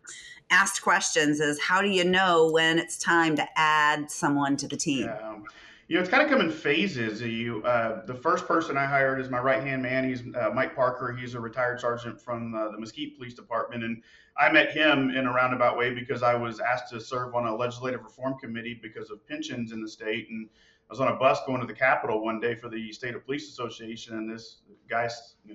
asked 0.50 0.82
questions 0.82 1.40
is 1.40 1.60
how 1.60 1.82
do 1.82 1.88
you 1.88 2.04
know 2.04 2.50
when 2.50 2.78
it's 2.78 2.96
time 2.96 3.34
to 3.36 3.46
add 3.56 4.10
someone 4.10 4.56
to 4.58 4.68
the 4.68 4.76
team? 4.76 5.06
Yeah 5.06 5.38
you 5.88 5.96
know, 5.96 6.00
it's 6.00 6.10
kind 6.10 6.22
of 6.22 6.30
come 6.30 6.40
in 6.40 6.50
phases. 6.50 7.20
You, 7.20 7.62
uh, 7.64 8.06
the 8.06 8.14
first 8.14 8.46
person 8.46 8.76
I 8.76 8.86
hired 8.86 9.20
is 9.20 9.28
my 9.28 9.38
right 9.38 9.62
hand 9.62 9.82
man. 9.82 10.08
He's 10.08 10.22
uh, 10.34 10.50
Mike 10.54 10.74
Parker. 10.74 11.12
He's 11.12 11.34
a 11.34 11.40
retired 11.40 11.80
sergeant 11.80 12.20
from 12.20 12.54
uh, 12.54 12.70
the 12.70 12.78
Mesquite 12.78 13.16
Police 13.16 13.34
Department, 13.34 13.84
and 13.84 14.02
I 14.36 14.50
met 14.50 14.72
him 14.72 15.10
in 15.10 15.26
a 15.26 15.32
roundabout 15.32 15.76
way 15.76 15.92
because 15.92 16.22
I 16.22 16.34
was 16.34 16.58
asked 16.58 16.90
to 16.92 17.00
serve 17.00 17.34
on 17.34 17.46
a 17.46 17.54
legislative 17.54 18.02
reform 18.02 18.38
committee 18.38 18.78
because 18.80 19.10
of 19.10 19.26
pensions 19.26 19.72
in 19.72 19.82
the 19.82 19.88
state, 19.88 20.28
and 20.30 20.48
I 20.88 20.92
was 20.92 21.00
on 21.00 21.08
a 21.08 21.16
bus 21.16 21.40
going 21.46 21.60
to 21.60 21.66
the 21.66 21.74
Capitol 21.74 22.24
one 22.24 22.40
day 22.40 22.54
for 22.54 22.68
the 22.68 22.90
State 22.92 23.14
of 23.14 23.24
Police 23.24 23.48
Association, 23.50 24.16
and 24.16 24.30
this 24.30 24.62
guy 24.88 25.08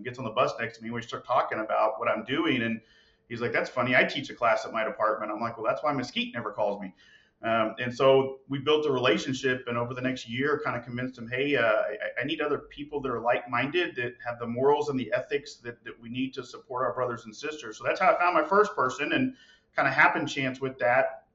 gets 0.04 0.20
on 0.20 0.26
the 0.26 0.32
bus 0.32 0.54
next 0.60 0.78
to 0.78 0.84
me. 0.84 0.90
And 0.90 0.96
We 0.96 1.02
start 1.02 1.26
talking 1.26 1.60
about 1.60 2.00
what 2.00 2.08
I'm 2.08 2.24
doing, 2.24 2.62
and 2.62 2.82
he's 3.30 3.42
like, 3.42 3.52
"That's 3.52 3.70
funny. 3.70 3.96
I 3.96 4.04
teach 4.04 4.30
a 4.30 4.36
class 4.36 4.64
at 4.64 4.72
my 4.72 4.84
department." 4.84 5.32
I'm 5.32 5.42
like, 5.42 5.58
"Well, 5.58 5.66
that's 5.66 5.84
why 5.84 5.92
Mesquite 5.92 6.34
never 6.36 6.52
calls 6.52 6.80
me." 6.80 6.94
Um, 7.42 7.76
and 7.80 7.94
so 7.96 8.40
we 8.50 8.60
built 8.60 8.86
a 8.86 8.92
relationship, 8.92 9.64
and 9.68 9.78
over 9.78 9.94
the 9.94 10.02
next 10.02 10.28
year, 10.28 10.62
kind 10.64 10.76
of 10.76 10.84
convinced 10.84 11.18
him, 11.18 11.30
hey, 11.30 11.56
uh, 11.56 11.64
I, 11.64 12.22
I, 12.22 12.26
need 12.26 12.42
other 12.42 12.58
people 12.58 13.00
that 13.00 13.10
are 13.10 13.22
like-minded, 13.22 13.96
that 13.96 14.16
have 14.26 14.40
the 14.40 14.46
morals 14.46 14.90
and 14.90 15.00
the 15.00 15.10
ethics 15.14 15.56
that, 15.64 15.82
that 15.86 15.94
we 16.02 16.10
need 16.10 16.34
to 16.34 16.44
support 16.44 16.86
our 16.86 16.94
brothers 16.94 17.24
and 17.24 17.34
sisters. 17.34 17.78
So 17.78 17.86
that's 17.86 18.02
how 18.02 18.14
I 18.14 18.20
found 18.20 18.34
my 18.34 18.44
first 18.44 18.76
person, 18.76 19.14
and 19.14 19.36
kind 19.74 19.88
of 19.88 19.94
happened 19.94 20.28
chance 20.28 20.60
with 20.60 20.78
that. 20.80 21.28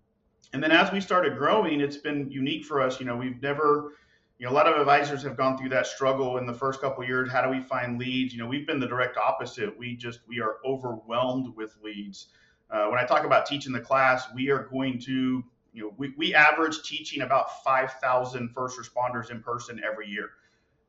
And 0.52 0.62
then 0.62 0.70
as 0.70 0.92
we 0.92 1.00
started 1.00 1.38
growing, 1.38 1.80
it's 1.80 1.96
been 1.96 2.30
unique 2.30 2.66
for 2.66 2.82
us. 2.82 3.00
You 3.00 3.06
know, 3.06 3.16
we've 3.16 3.40
never, 3.40 3.92
you 4.38 4.44
know, 4.44 4.52
a 4.52 4.54
lot 4.54 4.68
of 4.68 4.78
advisors 4.78 5.22
have 5.22 5.38
gone 5.38 5.56
through 5.56 5.70
that 5.70 5.86
struggle 5.86 6.36
in 6.36 6.46
the 6.46 6.52
first 6.52 6.82
couple 6.82 7.02
years. 7.02 7.32
How 7.32 7.40
do 7.40 7.48
we 7.48 7.60
find 7.60 7.98
leads? 7.98 8.34
You 8.34 8.40
know, 8.40 8.46
we've 8.46 8.66
been 8.66 8.78
the 8.78 8.86
direct 8.86 9.16
opposite. 9.16 9.76
We 9.78 9.96
just 9.96 10.20
we 10.28 10.40
are 10.40 10.56
overwhelmed 10.66 11.56
with 11.56 11.74
leads. 11.82 12.26
Uh, 12.70 12.88
when 12.88 12.98
I 12.98 13.04
talk 13.04 13.24
about 13.24 13.46
teaching 13.46 13.72
the 13.72 13.80
class, 13.80 14.26
we 14.34 14.50
are 14.50 14.68
going 14.70 15.00
to 15.00 15.42
you 15.74 15.82
know, 15.82 15.94
we, 15.98 16.14
we 16.16 16.34
average 16.34 16.82
teaching 16.82 17.22
about 17.22 17.62
5,000 17.64 18.48
first 18.50 18.78
responders 18.78 19.30
in 19.30 19.42
person 19.42 19.82
every 19.84 20.08
year. 20.08 20.30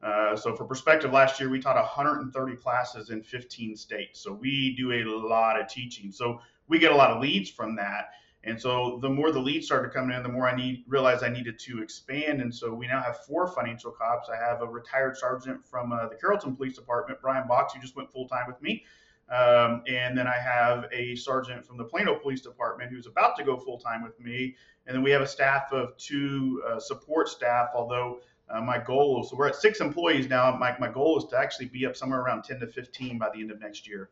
Uh, 0.03 0.35
so 0.35 0.55
for 0.55 0.65
perspective, 0.65 1.11
last 1.11 1.39
year 1.39 1.49
we 1.49 1.59
taught 1.59 1.75
130 1.75 2.55
classes 2.57 3.09
in 3.09 3.23
15 3.23 3.75
states. 3.75 4.19
So 4.21 4.31
we 4.31 4.75
do 4.77 4.91
a 4.91 5.03
lot 5.03 5.59
of 5.59 5.67
teaching. 5.67 6.11
So 6.11 6.39
we 6.67 6.77
get 6.77 6.91
a 6.91 6.95
lot 6.95 7.09
of 7.09 7.21
leads 7.21 7.49
from 7.49 7.75
that. 7.77 8.11
And 8.43 8.61
so 8.61 8.99
the 9.01 9.09
more 9.09 9.31
the 9.31 9.39
leads 9.39 9.65
started 9.65 9.91
coming 9.91 10.15
in, 10.15 10.21
the 10.21 10.29
more 10.29 10.47
I 10.47 10.55
need 10.55 10.83
realized 10.87 11.23
I 11.23 11.29
needed 11.29 11.57
to 11.59 11.81
expand. 11.81 12.41
And 12.41 12.53
so 12.53 12.71
we 12.71 12.85
now 12.85 13.01
have 13.01 13.25
four 13.25 13.47
financial 13.47 13.89
cops. 13.89 14.29
I 14.29 14.37
have 14.37 14.61
a 14.61 14.67
retired 14.67 15.17
sergeant 15.17 15.65
from 15.65 15.91
uh, 15.91 16.09
the 16.09 16.15
Carrollton 16.15 16.55
Police 16.55 16.75
Department, 16.75 17.19
Brian 17.21 17.47
Box, 17.47 17.73
who 17.73 17.81
just 17.81 17.95
went 17.95 18.11
full 18.11 18.27
time 18.27 18.45
with 18.45 18.61
me. 18.61 18.83
Um, 19.29 19.81
and 19.87 20.17
then 20.17 20.27
I 20.27 20.37
have 20.37 20.85
a 20.91 21.15
sergeant 21.15 21.65
from 21.65 21.77
the 21.77 21.83
Plano 21.83 22.19
Police 22.19 22.41
Department 22.41 22.91
who's 22.91 23.07
about 23.07 23.35
to 23.37 23.43
go 23.43 23.57
full 23.57 23.79
time 23.79 24.03
with 24.03 24.19
me. 24.19 24.55
And 24.85 24.95
then 24.95 25.03
we 25.03 25.09
have 25.11 25.21
a 25.21 25.27
staff 25.27 25.71
of 25.71 25.97
two 25.97 26.61
uh, 26.67 26.79
support 26.79 27.27
staff, 27.27 27.69
although 27.73 28.19
uh, 28.49 28.61
my 28.61 28.77
goal 28.77 29.23
is 29.23 29.31
so 29.31 29.35
we're 29.35 29.47
at 29.47 29.55
six 29.55 29.81
employees 29.81 30.29
now. 30.29 30.55
My, 30.55 30.77
my 30.79 30.89
goal 30.89 31.17
is 31.17 31.25
to 31.31 31.37
actually 31.37 31.65
be 31.67 31.85
up 31.85 31.95
somewhere 31.95 32.21
around 32.21 32.43
10 32.43 32.59
to 32.59 32.67
15 32.67 33.17
by 33.17 33.29
the 33.33 33.41
end 33.41 33.49
of 33.49 33.59
next 33.59 33.87
year. 33.87 34.09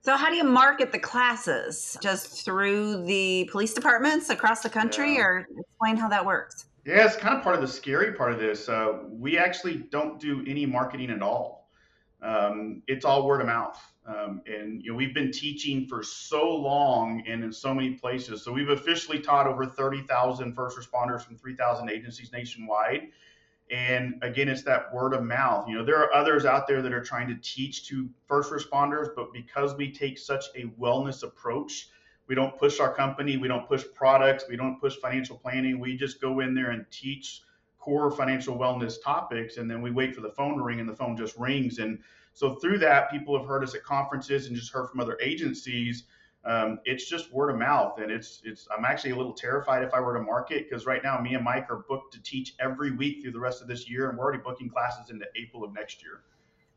So, 0.00 0.16
how 0.16 0.30
do 0.30 0.36
you 0.36 0.44
market 0.44 0.92
the 0.92 0.98
classes? 0.98 1.98
Just 2.00 2.44
through 2.44 3.04
the 3.04 3.48
police 3.50 3.74
departments 3.74 4.30
across 4.30 4.62
the 4.62 4.68
country, 4.70 5.16
yeah. 5.16 5.22
or 5.22 5.48
explain 5.58 5.96
how 5.96 6.08
that 6.08 6.24
works? 6.24 6.66
Yeah, 6.84 7.04
it's 7.04 7.16
kind 7.16 7.36
of 7.36 7.42
part 7.42 7.56
of 7.56 7.60
the 7.60 7.68
scary 7.68 8.12
part 8.12 8.32
of 8.32 8.38
this. 8.38 8.68
Uh, 8.68 9.00
we 9.10 9.36
actually 9.36 9.78
don't 9.90 10.20
do 10.20 10.44
any 10.46 10.64
marketing 10.64 11.10
at 11.10 11.22
all. 11.22 11.55
Um, 12.22 12.82
it's 12.86 13.04
all 13.04 13.26
word 13.26 13.40
of 13.40 13.46
mouth. 13.46 13.80
Um, 14.06 14.40
and 14.46 14.82
you 14.82 14.92
know 14.92 14.96
we've 14.96 15.14
been 15.14 15.32
teaching 15.32 15.86
for 15.86 16.02
so 16.02 16.48
long 16.48 17.24
and 17.26 17.42
in 17.42 17.52
so 17.52 17.74
many 17.74 17.94
places. 17.94 18.42
So 18.42 18.52
we've 18.52 18.68
officially 18.68 19.18
taught 19.18 19.46
over 19.46 19.66
30,000 19.66 20.54
first 20.54 20.78
responders 20.78 21.22
from 21.22 21.36
3,000 21.36 21.90
agencies 21.90 22.32
nationwide. 22.32 23.08
And 23.70 24.14
again, 24.22 24.48
it's 24.48 24.62
that 24.62 24.94
word 24.94 25.12
of 25.12 25.24
mouth. 25.24 25.68
You 25.68 25.76
know, 25.76 25.84
there 25.84 25.98
are 25.98 26.12
others 26.14 26.44
out 26.44 26.68
there 26.68 26.82
that 26.82 26.92
are 26.92 27.02
trying 27.02 27.26
to 27.28 27.34
teach 27.42 27.88
to 27.88 28.08
first 28.28 28.52
responders, 28.52 29.08
but 29.14 29.32
because 29.32 29.74
we 29.74 29.90
take 29.90 30.18
such 30.18 30.44
a 30.54 30.66
wellness 30.80 31.24
approach, 31.24 31.88
we 32.28 32.34
don't 32.34 32.56
push 32.56 32.78
our 32.78 32.92
company, 32.92 33.36
we 33.36 33.48
don't 33.48 33.66
push 33.66 33.84
products, 33.94 34.44
we 34.48 34.56
don't 34.56 34.80
push 34.80 34.96
financial 34.96 35.36
planning. 35.36 35.80
We 35.80 35.96
just 35.96 36.20
go 36.20 36.40
in 36.40 36.54
there 36.54 36.70
and 36.70 36.84
teach 36.90 37.42
core 37.86 38.10
financial 38.10 38.58
wellness 38.58 39.00
topics, 39.00 39.58
and 39.58 39.70
then 39.70 39.80
we 39.80 39.92
wait 39.92 40.12
for 40.12 40.20
the 40.20 40.30
phone 40.30 40.56
to 40.56 40.62
ring, 40.64 40.80
and 40.80 40.88
the 40.88 40.96
phone 40.96 41.16
just 41.16 41.36
rings. 41.38 41.78
And 41.78 42.00
so 42.32 42.56
through 42.56 42.78
that, 42.78 43.12
people 43.12 43.38
have 43.38 43.46
heard 43.46 43.62
us 43.62 43.76
at 43.76 43.84
conferences 43.84 44.48
and 44.48 44.56
just 44.56 44.72
heard 44.72 44.90
from 44.90 44.98
other 44.98 45.16
agencies. 45.22 46.02
Um, 46.44 46.80
it's 46.84 47.08
just 47.08 47.32
word 47.32 47.50
of 47.50 47.58
mouth, 47.58 47.98
and 47.98 48.10
it's 48.10 48.42
it's. 48.44 48.66
I'm 48.76 48.84
actually 48.84 49.12
a 49.12 49.16
little 49.16 49.32
terrified 49.32 49.84
if 49.84 49.94
I 49.94 50.00
were 50.00 50.14
to 50.14 50.20
market 50.20 50.68
because 50.68 50.84
right 50.84 51.02
now 51.02 51.20
me 51.20 51.34
and 51.34 51.44
Mike 51.44 51.70
are 51.70 51.84
booked 51.88 52.12
to 52.14 52.22
teach 52.22 52.54
every 52.58 52.90
week 52.90 53.22
through 53.22 53.32
the 53.32 53.40
rest 53.40 53.62
of 53.62 53.68
this 53.68 53.88
year, 53.88 54.08
and 54.08 54.18
we're 54.18 54.24
already 54.24 54.42
booking 54.42 54.68
classes 54.68 55.10
into 55.10 55.26
April 55.40 55.62
of 55.62 55.72
next 55.72 56.02
year. 56.02 56.22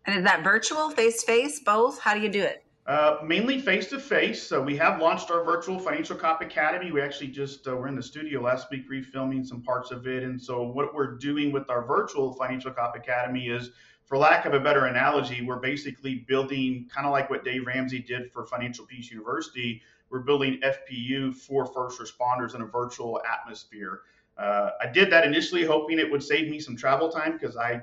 And 0.05 0.15
is 0.15 0.23
that 0.25 0.43
virtual, 0.43 0.91
face 0.91 1.21
to 1.21 1.25
face, 1.25 1.59
both? 1.59 1.99
How 1.99 2.13
do 2.13 2.21
you 2.21 2.29
do 2.29 2.43
it? 2.43 2.63
Uh, 2.89 3.19
mainly 3.24 3.62
face 3.62 3.88
to 3.88 4.00
face. 4.00 4.41
So 4.41 4.60
we 4.60 4.75
have 4.77 5.00
launched 5.00 5.29
our 5.29 5.43
virtual 5.43 5.77
Financial 5.77 6.15
Cop 6.15 6.41
Academy. 6.41 6.91
We 6.91 7.01
actually 7.01 7.27
just 7.27 7.67
uh, 7.67 7.75
were 7.75 7.88
in 7.88 7.93
the 7.96 8.01
studio 8.01 8.41
last 8.41 8.72
week 8.72 8.89
refilming 8.89 9.46
some 9.46 9.62
parts 9.62 9.91
of 9.91 10.08
it, 10.08 10.24
and 10.24 10.41
so 10.41 10.63
what 10.63 10.96
we're 10.96 11.15
doing 11.15 11.51
with 11.51 11.69
our 11.69 11.86
virtual 11.86 12.34
Financial 12.34 12.72
Cop 12.72 12.96
Academy 12.96 13.50
is 13.50 13.69
for 14.05 14.17
lack 14.17 14.46
of 14.46 14.55
a 14.55 14.60
better 14.60 14.86
analogy, 14.86 15.43
we're 15.46 15.60
basically 15.60 16.25
building 16.27 16.89
kind 16.91 17.05
of 17.05 17.12
like 17.12 17.29
what 17.29 17.46
Dave 17.46 17.67
Ramsey 17.67 18.00
did 18.00 18.34
for 18.34 18.43
Financial 18.48 18.88
Peace 18.88 19.12
University. 19.12 19.84
We're 20.10 20.22
building 20.22 20.60
FPU 20.63 21.36
for 21.36 21.67
first 21.67 22.01
responders 22.01 22.55
in 22.55 22.63
a 22.63 22.65
virtual 22.65 23.22
atmosphere. 23.31 24.01
Uh, 24.36 24.72
I 24.81 24.88
did 24.88 25.12
that 25.12 25.25
initially 25.25 25.63
hoping 25.63 26.00
it 26.00 26.10
would 26.10 26.24
save 26.24 26.50
me 26.50 26.60
some 26.60 26.75
travel 26.75 27.12
time 27.12 27.34
because 27.34 27.55
I 27.55 27.81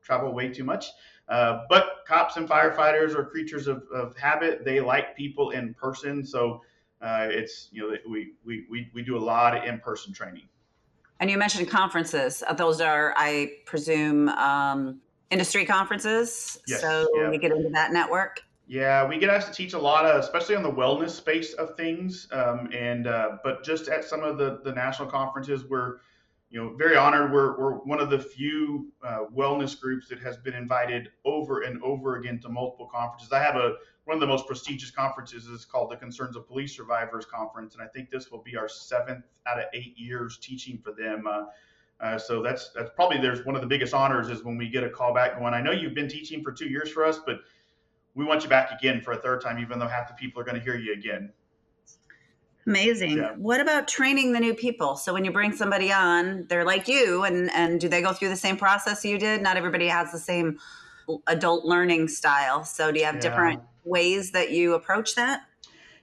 travel 0.00 0.32
way 0.32 0.50
too 0.50 0.62
much. 0.62 0.92
Uh, 1.28 1.62
but 1.68 2.04
cops 2.06 2.36
and 2.36 2.48
firefighters 2.48 3.14
are 3.14 3.24
creatures 3.24 3.66
of, 3.66 3.84
of 3.92 4.16
habit. 4.16 4.64
They 4.64 4.80
like 4.80 5.16
people 5.16 5.50
in 5.50 5.74
person. 5.74 6.24
So 6.24 6.62
uh, 7.00 7.28
it's, 7.30 7.68
you 7.72 7.82
know, 7.82 7.96
we, 8.08 8.32
we, 8.44 8.66
we, 8.70 8.90
we 8.94 9.02
do 9.02 9.16
a 9.16 9.24
lot 9.24 9.56
of 9.56 9.64
in 9.64 9.78
person 9.80 10.12
training. 10.12 10.48
And 11.20 11.30
you 11.30 11.38
mentioned 11.38 11.68
conferences. 11.68 12.42
Those 12.56 12.80
are, 12.80 13.14
I 13.16 13.52
presume, 13.66 14.28
um, 14.30 15.00
industry 15.30 15.64
conferences. 15.64 16.58
Yes, 16.68 16.80
so 16.80 17.08
yeah. 17.16 17.30
we 17.30 17.38
get 17.38 17.52
into 17.52 17.70
that 17.70 17.92
network. 17.92 18.42
Yeah, 18.66 19.06
we 19.06 19.18
get 19.18 19.30
asked 19.30 19.48
to 19.48 19.54
teach 19.54 19.72
a 19.72 19.78
lot 19.78 20.06
of, 20.06 20.20
especially 20.22 20.56
on 20.56 20.62
the 20.62 20.70
wellness 20.72 21.10
space 21.10 21.52
of 21.54 21.76
things. 21.76 22.28
Um, 22.32 22.70
and 22.72 23.06
uh, 23.06 23.38
but 23.42 23.64
just 23.64 23.88
at 23.88 24.04
some 24.04 24.22
of 24.22 24.38
the 24.38 24.60
the 24.64 24.72
national 24.72 25.08
conferences, 25.08 25.64
we're 25.64 25.98
you 26.54 26.60
know 26.60 26.72
very 26.76 26.96
honored. 26.96 27.32
We're 27.32 27.58
we're 27.58 27.72
one 27.78 27.98
of 27.98 28.10
the 28.10 28.18
few 28.18 28.92
uh, 29.02 29.24
wellness 29.36 29.78
groups 29.78 30.08
that 30.08 30.20
has 30.20 30.36
been 30.36 30.54
invited 30.54 31.08
over 31.24 31.62
and 31.62 31.82
over 31.82 32.14
again 32.14 32.38
to 32.42 32.48
multiple 32.48 32.86
conferences. 32.86 33.32
I 33.32 33.42
have 33.42 33.56
a 33.56 33.74
one 34.04 34.14
of 34.14 34.20
the 34.20 34.26
most 34.28 34.46
prestigious 34.46 34.92
conferences 34.92 35.46
is 35.46 35.64
called 35.64 35.90
the 35.90 35.96
Concerns 35.96 36.36
of 36.36 36.46
Police 36.46 36.76
Survivors 36.76 37.26
Conference, 37.26 37.74
and 37.74 37.82
I 37.82 37.88
think 37.88 38.08
this 38.08 38.30
will 38.30 38.42
be 38.42 38.56
our 38.56 38.68
seventh 38.68 39.24
out 39.48 39.58
of 39.58 39.64
eight 39.74 39.98
years 39.98 40.38
teaching 40.38 40.78
for 40.78 40.92
them. 40.92 41.26
Uh, 41.26 41.46
uh, 41.98 42.18
so 42.18 42.40
that's 42.40 42.70
that's 42.70 42.90
probably 42.94 43.18
there's 43.18 43.44
one 43.44 43.56
of 43.56 43.60
the 43.60 43.66
biggest 43.66 43.92
honors 43.92 44.28
is 44.28 44.44
when 44.44 44.56
we 44.56 44.68
get 44.68 44.84
a 44.84 44.90
call 44.90 45.12
back 45.12 45.36
going. 45.40 45.54
I 45.54 45.60
know 45.60 45.72
you've 45.72 45.94
been 45.94 46.08
teaching 46.08 46.40
for 46.44 46.52
two 46.52 46.68
years 46.68 46.88
for 46.88 47.04
us, 47.04 47.18
but 47.26 47.40
we 48.14 48.24
want 48.24 48.44
you 48.44 48.48
back 48.48 48.70
again 48.70 49.00
for 49.00 49.10
a 49.10 49.16
third 49.16 49.40
time, 49.40 49.58
even 49.58 49.80
though 49.80 49.88
half 49.88 50.06
the 50.06 50.14
people 50.14 50.40
are 50.40 50.44
going 50.44 50.56
to 50.56 50.62
hear 50.62 50.76
you 50.76 50.92
again. 50.92 51.32
Amazing. 52.66 53.18
Yeah. 53.18 53.32
What 53.36 53.60
about 53.60 53.88
training 53.88 54.32
the 54.32 54.40
new 54.40 54.54
people? 54.54 54.96
So 54.96 55.12
when 55.12 55.24
you 55.24 55.32
bring 55.32 55.52
somebody 55.52 55.92
on, 55.92 56.46
they're 56.48 56.64
like 56.64 56.88
you, 56.88 57.24
and 57.24 57.50
and 57.50 57.80
do 57.80 57.88
they 57.88 58.00
go 58.00 58.12
through 58.12 58.30
the 58.30 58.36
same 58.36 58.56
process 58.56 59.04
you 59.04 59.18
did? 59.18 59.42
Not 59.42 59.56
everybody 59.56 59.88
has 59.88 60.12
the 60.12 60.18
same 60.18 60.58
adult 61.26 61.64
learning 61.64 62.08
style. 62.08 62.64
So 62.64 62.90
do 62.90 62.98
you 62.98 63.04
have 63.04 63.16
yeah. 63.16 63.20
different 63.20 63.62
ways 63.84 64.32
that 64.32 64.50
you 64.50 64.74
approach 64.74 65.14
that? 65.14 65.42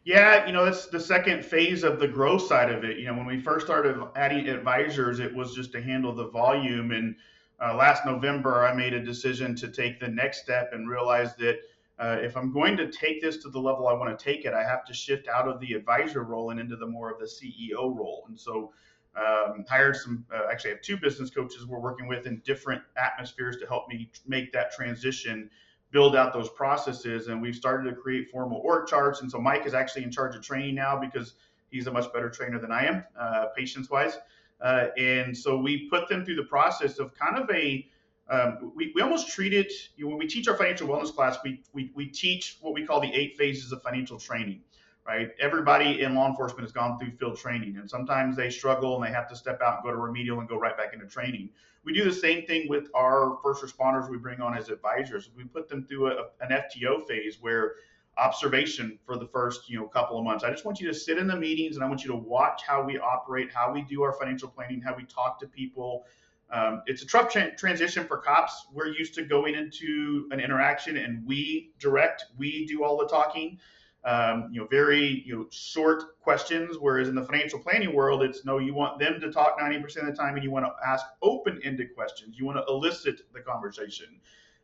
Yeah, 0.04 0.48
you 0.48 0.52
know, 0.52 0.66
that's 0.66 0.88
the 0.88 1.00
second 1.00 1.46
phase 1.46 1.84
of 1.84 2.00
the 2.00 2.08
growth 2.08 2.48
side 2.48 2.72
of 2.72 2.84
it. 2.84 2.98
You 2.98 3.06
know, 3.06 3.14
when 3.14 3.28
we 3.28 3.40
first 3.40 3.66
started 3.66 4.02
adding 4.16 4.48
advisors, 4.48 5.20
it 5.20 5.34
was 5.34 5.54
just 5.54 5.72
to 5.74 5.82
handle 5.82 6.14
the 6.14 6.28
volume. 6.30 6.92
And 6.92 7.16
uh, 7.64 7.76
last 7.76 8.06
November, 8.06 8.66
I 8.66 8.74
made 8.74 8.94
a 8.94 9.04
decision 9.04 9.56
to 9.58 9.68
take 9.68 10.00
the 10.00 10.08
next 10.08 10.42
step 10.42 10.72
and 10.74 10.90
realize 10.90 11.36
that 11.36 11.60
uh, 12.02 12.18
if 12.20 12.36
I'm 12.36 12.52
going 12.52 12.76
to 12.78 12.92
take 12.92 13.22
this 13.22 13.38
to 13.38 13.50
the 13.50 13.60
level 13.60 13.88
I 13.88 13.94
want 13.94 14.18
to 14.18 14.24
take 14.24 14.46
it, 14.46 14.54
I 14.54 14.64
have 14.64 14.84
to 14.86 14.94
shift 14.94 15.28
out 15.28 15.48
of 15.48 15.60
the 15.60 15.74
advisor 15.74 16.24
role 16.24 16.50
and 16.50 16.60
into 16.60 16.76
the 16.76 16.88
more 16.88 17.12
of 17.12 17.20
the 17.20 17.26
CEO 17.26 17.96
role. 17.96 18.26
And 18.28 18.40
so, 18.40 18.74
um, 19.16 19.66
hired 19.70 19.96
some. 19.96 20.26
Uh, 20.34 20.48
actually, 20.52 20.72
I 20.72 20.74
have 20.76 20.82
two 20.82 20.98
business 20.98 21.30
coaches 21.30 21.66
we're 21.68 21.80
working 21.80 22.08
with 22.08 22.26
in 22.26 22.42
different 22.46 22.82
atmospheres 22.98 23.58
to 23.58 23.68
help 23.68 23.88
me 23.88 24.10
make 24.26 24.52
that 24.54 24.72
transition 24.72 25.50
build 25.92 26.16
out 26.16 26.34
those 26.34 26.50
processes. 26.50 27.28
And 27.28 27.42
we've 27.42 27.56
started 27.56 27.90
to 27.90 27.96
create 27.96 28.30
formal 28.30 28.62
org 28.64 28.88
charts. 28.88 29.22
And 29.22 29.30
so 29.30 29.40
Mike 29.40 29.66
is 29.66 29.74
actually 29.74 30.04
in 30.04 30.12
charge 30.12 30.36
of 30.36 30.42
training 30.42 30.76
now 30.76 30.98
because 30.98 31.36
he's 31.70 31.88
a 31.88 31.92
much 31.92 32.12
better 32.14 32.30
trainer 32.30 32.60
than 32.60 32.72
I 32.72 32.86
am, 32.86 33.04
uh, 33.20 33.48
patience 33.56 33.90
wise. 33.90 34.18
Uh, 34.62 34.88
and 34.98 35.36
so 35.36 35.58
we 35.58 35.90
put 35.90 36.08
them 36.08 36.24
through 36.24 36.36
the 36.36 36.44
process 36.44 37.00
of 37.00 37.14
kind 37.14 37.38
of 37.38 37.50
a, 37.50 37.88
um, 38.32 38.72
we, 38.76 38.92
we 38.96 39.02
almost 39.02 39.30
treat 39.30 39.54
it, 39.54 39.72
you 39.96 40.06
know, 40.06 40.10
when 40.10 40.18
we 40.18 40.28
teach 40.28 40.48
our 40.48 40.56
financial 40.56 40.88
wellness 40.88 41.14
class, 41.14 41.38
we, 41.44 41.62
we, 41.74 41.92
we 41.94 42.08
teach 42.08 42.58
what 42.62 42.74
we 42.74 42.86
call 42.86 43.00
the 43.00 43.14
eight 43.14 43.38
phases 43.38 43.72
of 43.72 43.82
financial 43.84 44.18
training 44.18 44.62
right? 45.06 45.32
Everybody 45.40 46.02
in 46.02 46.16
law 46.16 46.28
enforcement 46.28 46.62
has 46.62 46.72
gone 46.72 47.00
through 47.00 47.12
field 47.12 47.38
training, 47.38 47.78
and 47.78 47.90
sometimes 47.90 48.36
they 48.36 48.50
struggle 48.50 48.96
and 48.96 49.06
they 49.06 49.16
have 49.16 49.28
to 49.30 49.36
step 49.36 49.60
out 49.62 49.76
and 49.76 49.84
go 49.84 49.92
to 49.92 49.98
remedial 49.98 50.40
and 50.40 50.48
go 50.48 50.58
right 50.60 50.78
back 50.78 50.94
into 50.94 51.06
training. 51.06 51.50
We 51.84 51.94
do 51.94 52.04
the 52.04 52.14
same 52.14 52.46
thing 52.46 52.70
with 52.70 52.90
our 52.94 53.40
first 53.44 53.64
responders 53.64 54.10
we 54.10 54.18
bring 54.18 54.40
on 54.42 54.56
as 54.56 54.70
advisors. 54.70 55.30
We 55.36 55.46
put 55.46 55.68
them 55.68 55.86
through 55.86 56.12
a, 56.12 56.26
an 56.42 56.52
FTO 56.52 57.08
phase 57.08 57.38
where 57.42 57.76
observation 58.18 59.00
for 59.06 59.18
the 59.18 59.26
first 59.26 59.70
you 59.70 59.80
know 59.80 59.88
couple 59.88 60.18
of 60.18 60.24
months. 60.24 60.44
I 60.44 60.52
just 60.52 60.66
want 60.66 60.80
you 60.80 60.88
to 60.90 60.94
sit 60.94 61.18
in 61.18 61.28
the 61.28 61.36
meetings 61.36 61.78
and 61.78 61.84
I 61.84 61.88
want 61.88 62.04
you 62.04 62.12
to 62.12 62.18
watch 62.18 62.62
how 62.68 62.84
we 62.84 63.00
operate, 63.00 63.50
how 63.52 63.74
we 63.74 63.82
do 63.84 64.04
our 64.04 64.14
financial 64.14 64.50
planning, 64.50 64.82
how 64.82 64.96
we 64.96 65.06
talk 65.06 65.40
to 65.40 65.48
people. 65.48 66.06
Um, 66.52 66.82
it's 66.86 67.02
a 67.02 67.08
tough 67.08 67.32
tra- 67.32 67.56
transition 67.56 68.06
for 68.06 68.18
cops. 68.18 68.68
We're 68.74 68.88
used 68.88 69.14
to 69.16 69.24
going 69.24 69.56
into 69.56 70.28
an 70.32 70.40
interaction 70.40 70.98
and 70.98 71.26
we 71.26 71.72
direct, 71.80 72.26
we 72.38 72.66
do 72.66 72.84
all 72.84 72.98
the 72.98 73.08
talking 73.08 73.60
um, 74.04 74.50
you 74.52 74.60
know, 74.60 74.68
very 74.68 75.24
you 75.26 75.36
know 75.36 75.48
short 75.52 76.20
questions. 76.22 76.78
Whereas 76.80 77.08
in 77.08 77.16
the 77.16 77.24
financial 77.24 77.60
planning 77.60 77.94
world, 77.94 78.24
it's 78.24 78.46
no, 78.46 78.58
you 78.58 78.74
want 78.74 79.00
them 79.00 79.20
to 79.20 79.32
talk 79.32 79.60
90% 79.60 79.98
of 79.98 80.06
the 80.08 80.14
time, 80.14 80.36
and 80.36 80.44
you 80.44 80.52
want 80.52 80.66
to 80.66 80.72
ask 80.88 81.06
open-ended 81.22 81.94
questions. 81.94 82.38
You 82.38 82.46
want 82.46 82.58
to 82.58 82.66
elicit 82.68 83.22
the 83.34 83.42
conversation. 83.42 84.20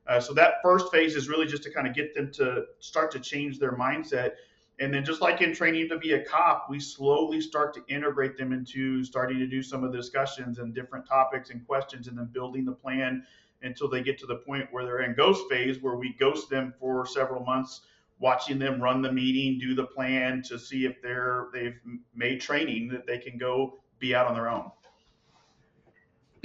Uh, 0.07 0.19
so 0.19 0.33
that 0.33 0.55
first 0.63 0.91
phase 0.91 1.15
is 1.15 1.27
really 1.27 1.45
just 1.45 1.63
to 1.63 1.71
kind 1.71 1.85
of 1.85 1.93
get 1.93 2.15
them 2.15 2.31
to 2.31 2.63
start 2.79 3.11
to 3.11 3.19
change 3.19 3.59
their 3.59 3.73
mindset. 3.73 4.31
And 4.79 4.93
then, 4.93 5.03
just 5.03 5.21
like 5.21 5.41
in 5.41 5.55
training 5.55 5.89
to 5.89 5.97
be 5.97 6.13
a 6.13 6.23
cop, 6.23 6.67
we 6.69 6.79
slowly 6.79 7.41
start 7.41 7.73
to 7.73 7.83
integrate 7.87 8.37
them 8.37 8.53
into 8.53 9.03
starting 9.03 9.39
to 9.39 9.47
do 9.47 9.63
some 9.63 9.83
of 9.83 9.91
the 9.91 9.97
discussions 9.97 10.59
and 10.59 10.73
different 10.73 11.07
topics 11.07 11.49
and 11.49 11.65
questions, 11.65 12.07
and 12.07 12.17
then 12.17 12.29
building 12.31 12.63
the 12.63 12.71
plan 12.71 13.25
until 13.63 13.89
they 13.89 14.03
get 14.03 14.19
to 14.19 14.27
the 14.27 14.35
point 14.35 14.67
where 14.71 14.85
they're 14.85 15.01
in 15.01 15.15
ghost 15.15 15.43
phase, 15.49 15.81
where 15.81 15.95
we 15.95 16.13
ghost 16.19 16.49
them 16.49 16.73
for 16.79 17.07
several 17.07 17.43
months 17.43 17.81
watching 18.19 18.57
them 18.57 18.81
run 18.81 19.01
the 19.01 19.11
meeting, 19.11 19.59
do 19.59 19.75
the 19.75 19.85
plan 19.85 20.41
to 20.43 20.57
see 20.57 20.85
if 20.85 21.01
they're 21.01 21.47
they've 21.53 21.79
made 22.15 22.41
training 22.41 22.87
that 22.87 23.05
they 23.05 23.17
can 23.17 23.37
go 23.37 23.79
be 23.99 24.15
out 24.15 24.27
on 24.27 24.33
their 24.33 24.49
own. 24.49 24.71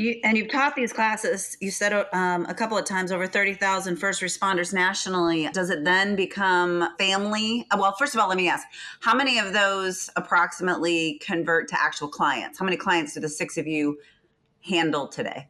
You, 0.02 0.18
and 0.24 0.36
you've 0.36 0.50
taught 0.50 0.74
these 0.74 0.92
classes, 0.92 1.56
you 1.60 1.70
said 1.70 1.92
um, 2.12 2.44
a 2.46 2.54
couple 2.54 2.76
of 2.76 2.84
times, 2.84 3.12
over 3.12 3.28
30,000 3.28 3.96
first 3.96 4.20
responders 4.20 4.74
nationally. 4.74 5.48
Does 5.52 5.70
it 5.70 5.84
then 5.84 6.16
become 6.16 6.88
family? 6.98 7.68
Uh, 7.70 7.76
well, 7.80 7.94
first 7.96 8.12
of 8.14 8.20
all, 8.20 8.28
let 8.28 8.36
me 8.36 8.48
ask 8.48 8.66
how 9.00 9.14
many 9.14 9.38
of 9.38 9.52
those 9.52 10.10
approximately 10.16 11.20
convert 11.24 11.68
to 11.68 11.80
actual 11.80 12.08
clients? 12.08 12.58
How 12.58 12.64
many 12.64 12.76
clients 12.76 13.14
do 13.14 13.20
the 13.20 13.28
six 13.28 13.56
of 13.56 13.68
you 13.68 14.00
handle 14.62 15.06
today? 15.06 15.46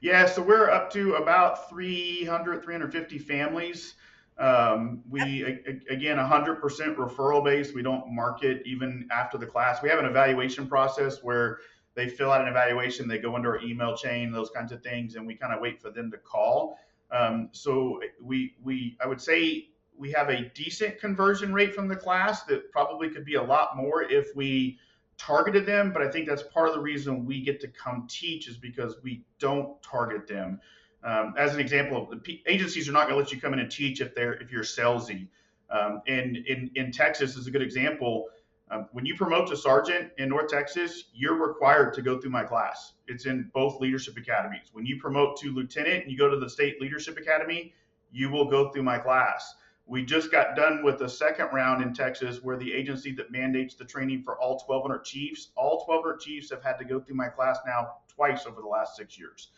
Yeah, 0.00 0.26
so 0.26 0.42
we're 0.42 0.70
up 0.70 0.92
to 0.94 1.14
about 1.14 1.70
300, 1.70 2.64
350 2.64 3.18
families. 3.18 3.94
Um, 4.38 5.04
we 5.08 5.44
again 5.88 6.16
100% 6.16 6.60
referral 6.96 7.44
based. 7.44 7.72
We 7.72 7.82
don't 7.82 8.12
market 8.12 8.62
even 8.64 9.06
after 9.12 9.38
the 9.38 9.46
class. 9.46 9.80
We 9.82 9.88
have 9.88 10.00
an 10.00 10.06
evaluation 10.06 10.66
process 10.66 11.22
where 11.22 11.58
they 11.94 12.08
fill 12.08 12.32
out 12.32 12.40
an 12.40 12.48
evaluation, 12.48 13.06
they 13.06 13.18
go 13.18 13.36
into 13.36 13.48
our 13.48 13.60
email 13.62 13.96
chain, 13.96 14.32
those 14.32 14.50
kinds 14.50 14.72
of 14.72 14.82
things, 14.82 15.14
and 15.14 15.26
we 15.26 15.34
kind 15.34 15.54
of 15.54 15.60
wait 15.60 15.80
for 15.80 15.90
them 15.90 16.10
to 16.10 16.18
call. 16.18 16.78
Um, 17.10 17.48
so 17.52 18.00
we 18.20 18.56
we 18.62 18.96
I 19.02 19.06
would 19.06 19.20
say 19.20 19.68
we 19.96 20.10
have 20.12 20.28
a 20.28 20.48
decent 20.54 20.98
conversion 20.98 21.52
rate 21.54 21.74
from 21.74 21.88
the 21.88 21.96
class 21.96 22.42
that 22.44 22.70
probably 22.72 23.10
could 23.10 23.24
be 23.24 23.34
a 23.34 23.42
lot 23.42 23.76
more 23.76 24.02
if 24.02 24.34
we 24.34 24.78
targeted 25.18 25.66
them. 25.66 25.92
But 25.92 26.02
I 26.02 26.10
think 26.10 26.26
that's 26.28 26.42
part 26.42 26.68
of 26.68 26.74
the 26.74 26.80
reason 26.80 27.24
we 27.24 27.42
get 27.42 27.60
to 27.60 27.68
come 27.68 28.06
teach 28.08 28.48
is 28.48 28.56
because 28.56 28.96
we 29.02 29.24
don't 29.38 29.80
target 29.82 30.26
them. 30.26 30.60
Um, 31.04 31.34
as 31.36 31.54
an 31.54 31.60
example, 31.60 32.10
the 32.24 32.42
agencies 32.46 32.88
are 32.88 32.92
not 32.92 33.08
going 33.08 33.14
to 33.14 33.22
let 33.22 33.30
you 33.30 33.40
come 33.40 33.52
in 33.52 33.60
and 33.60 33.70
teach 33.70 34.00
if 34.00 34.14
they're 34.14 34.34
if 34.34 34.50
you're 34.50 34.64
salesy. 34.64 35.28
Um, 35.70 36.02
and 36.06 36.36
in 36.36 36.70
in 36.74 36.92
Texas 36.92 37.36
is 37.36 37.46
a 37.46 37.50
good 37.50 37.62
example. 37.62 38.28
Um, 38.70 38.88
when 38.92 39.04
you 39.04 39.14
promote 39.14 39.48
to 39.48 39.56
sergeant 39.56 40.10
in 40.16 40.30
North 40.30 40.48
Texas, 40.48 41.04
you're 41.12 41.36
required 41.36 41.92
to 41.94 42.02
go 42.02 42.18
through 42.18 42.30
my 42.30 42.44
class. 42.44 42.94
It's 43.06 43.26
in 43.26 43.50
both 43.52 43.80
leadership 43.80 44.16
academies. 44.16 44.70
When 44.72 44.86
you 44.86 44.98
promote 44.98 45.38
to 45.40 45.52
lieutenant 45.52 46.04
and 46.04 46.10
you 46.10 46.16
go 46.16 46.30
to 46.30 46.38
the 46.38 46.48
state 46.48 46.80
leadership 46.80 47.18
academy, 47.18 47.74
you 48.10 48.30
will 48.30 48.46
go 48.46 48.70
through 48.70 48.84
my 48.84 48.98
class. 48.98 49.54
We 49.86 50.02
just 50.02 50.32
got 50.32 50.56
done 50.56 50.82
with 50.82 50.98
the 50.98 51.08
second 51.08 51.48
round 51.52 51.82
in 51.82 51.92
Texas 51.92 52.42
where 52.42 52.56
the 52.56 52.72
agency 52.72 53.12
that 53.12 53.30
mandates 53.30 53.74
the 53.74 53.84
training 53.84 54.22
for 54.22 54.40
all 54.40 54.62
1,200 54.66 55.04
chiefs, 55.04 55.48
all 55.56 55.84
1,200 55.86 56.20
chiefs 56.20 56.50
have 56.50 56.62
had 56.62 56.78
to 56.78 56.86
go 56.86 57.00
through 57.00 57.16
my 57.16 57.28
class 57.28 57.58
now 57.66 57.96
twice 58.08 58.46
over 58.46 58.62
the 58.62 58.66
last 58.66 58.96
six 58.96 59.18
years. 59.18 59.48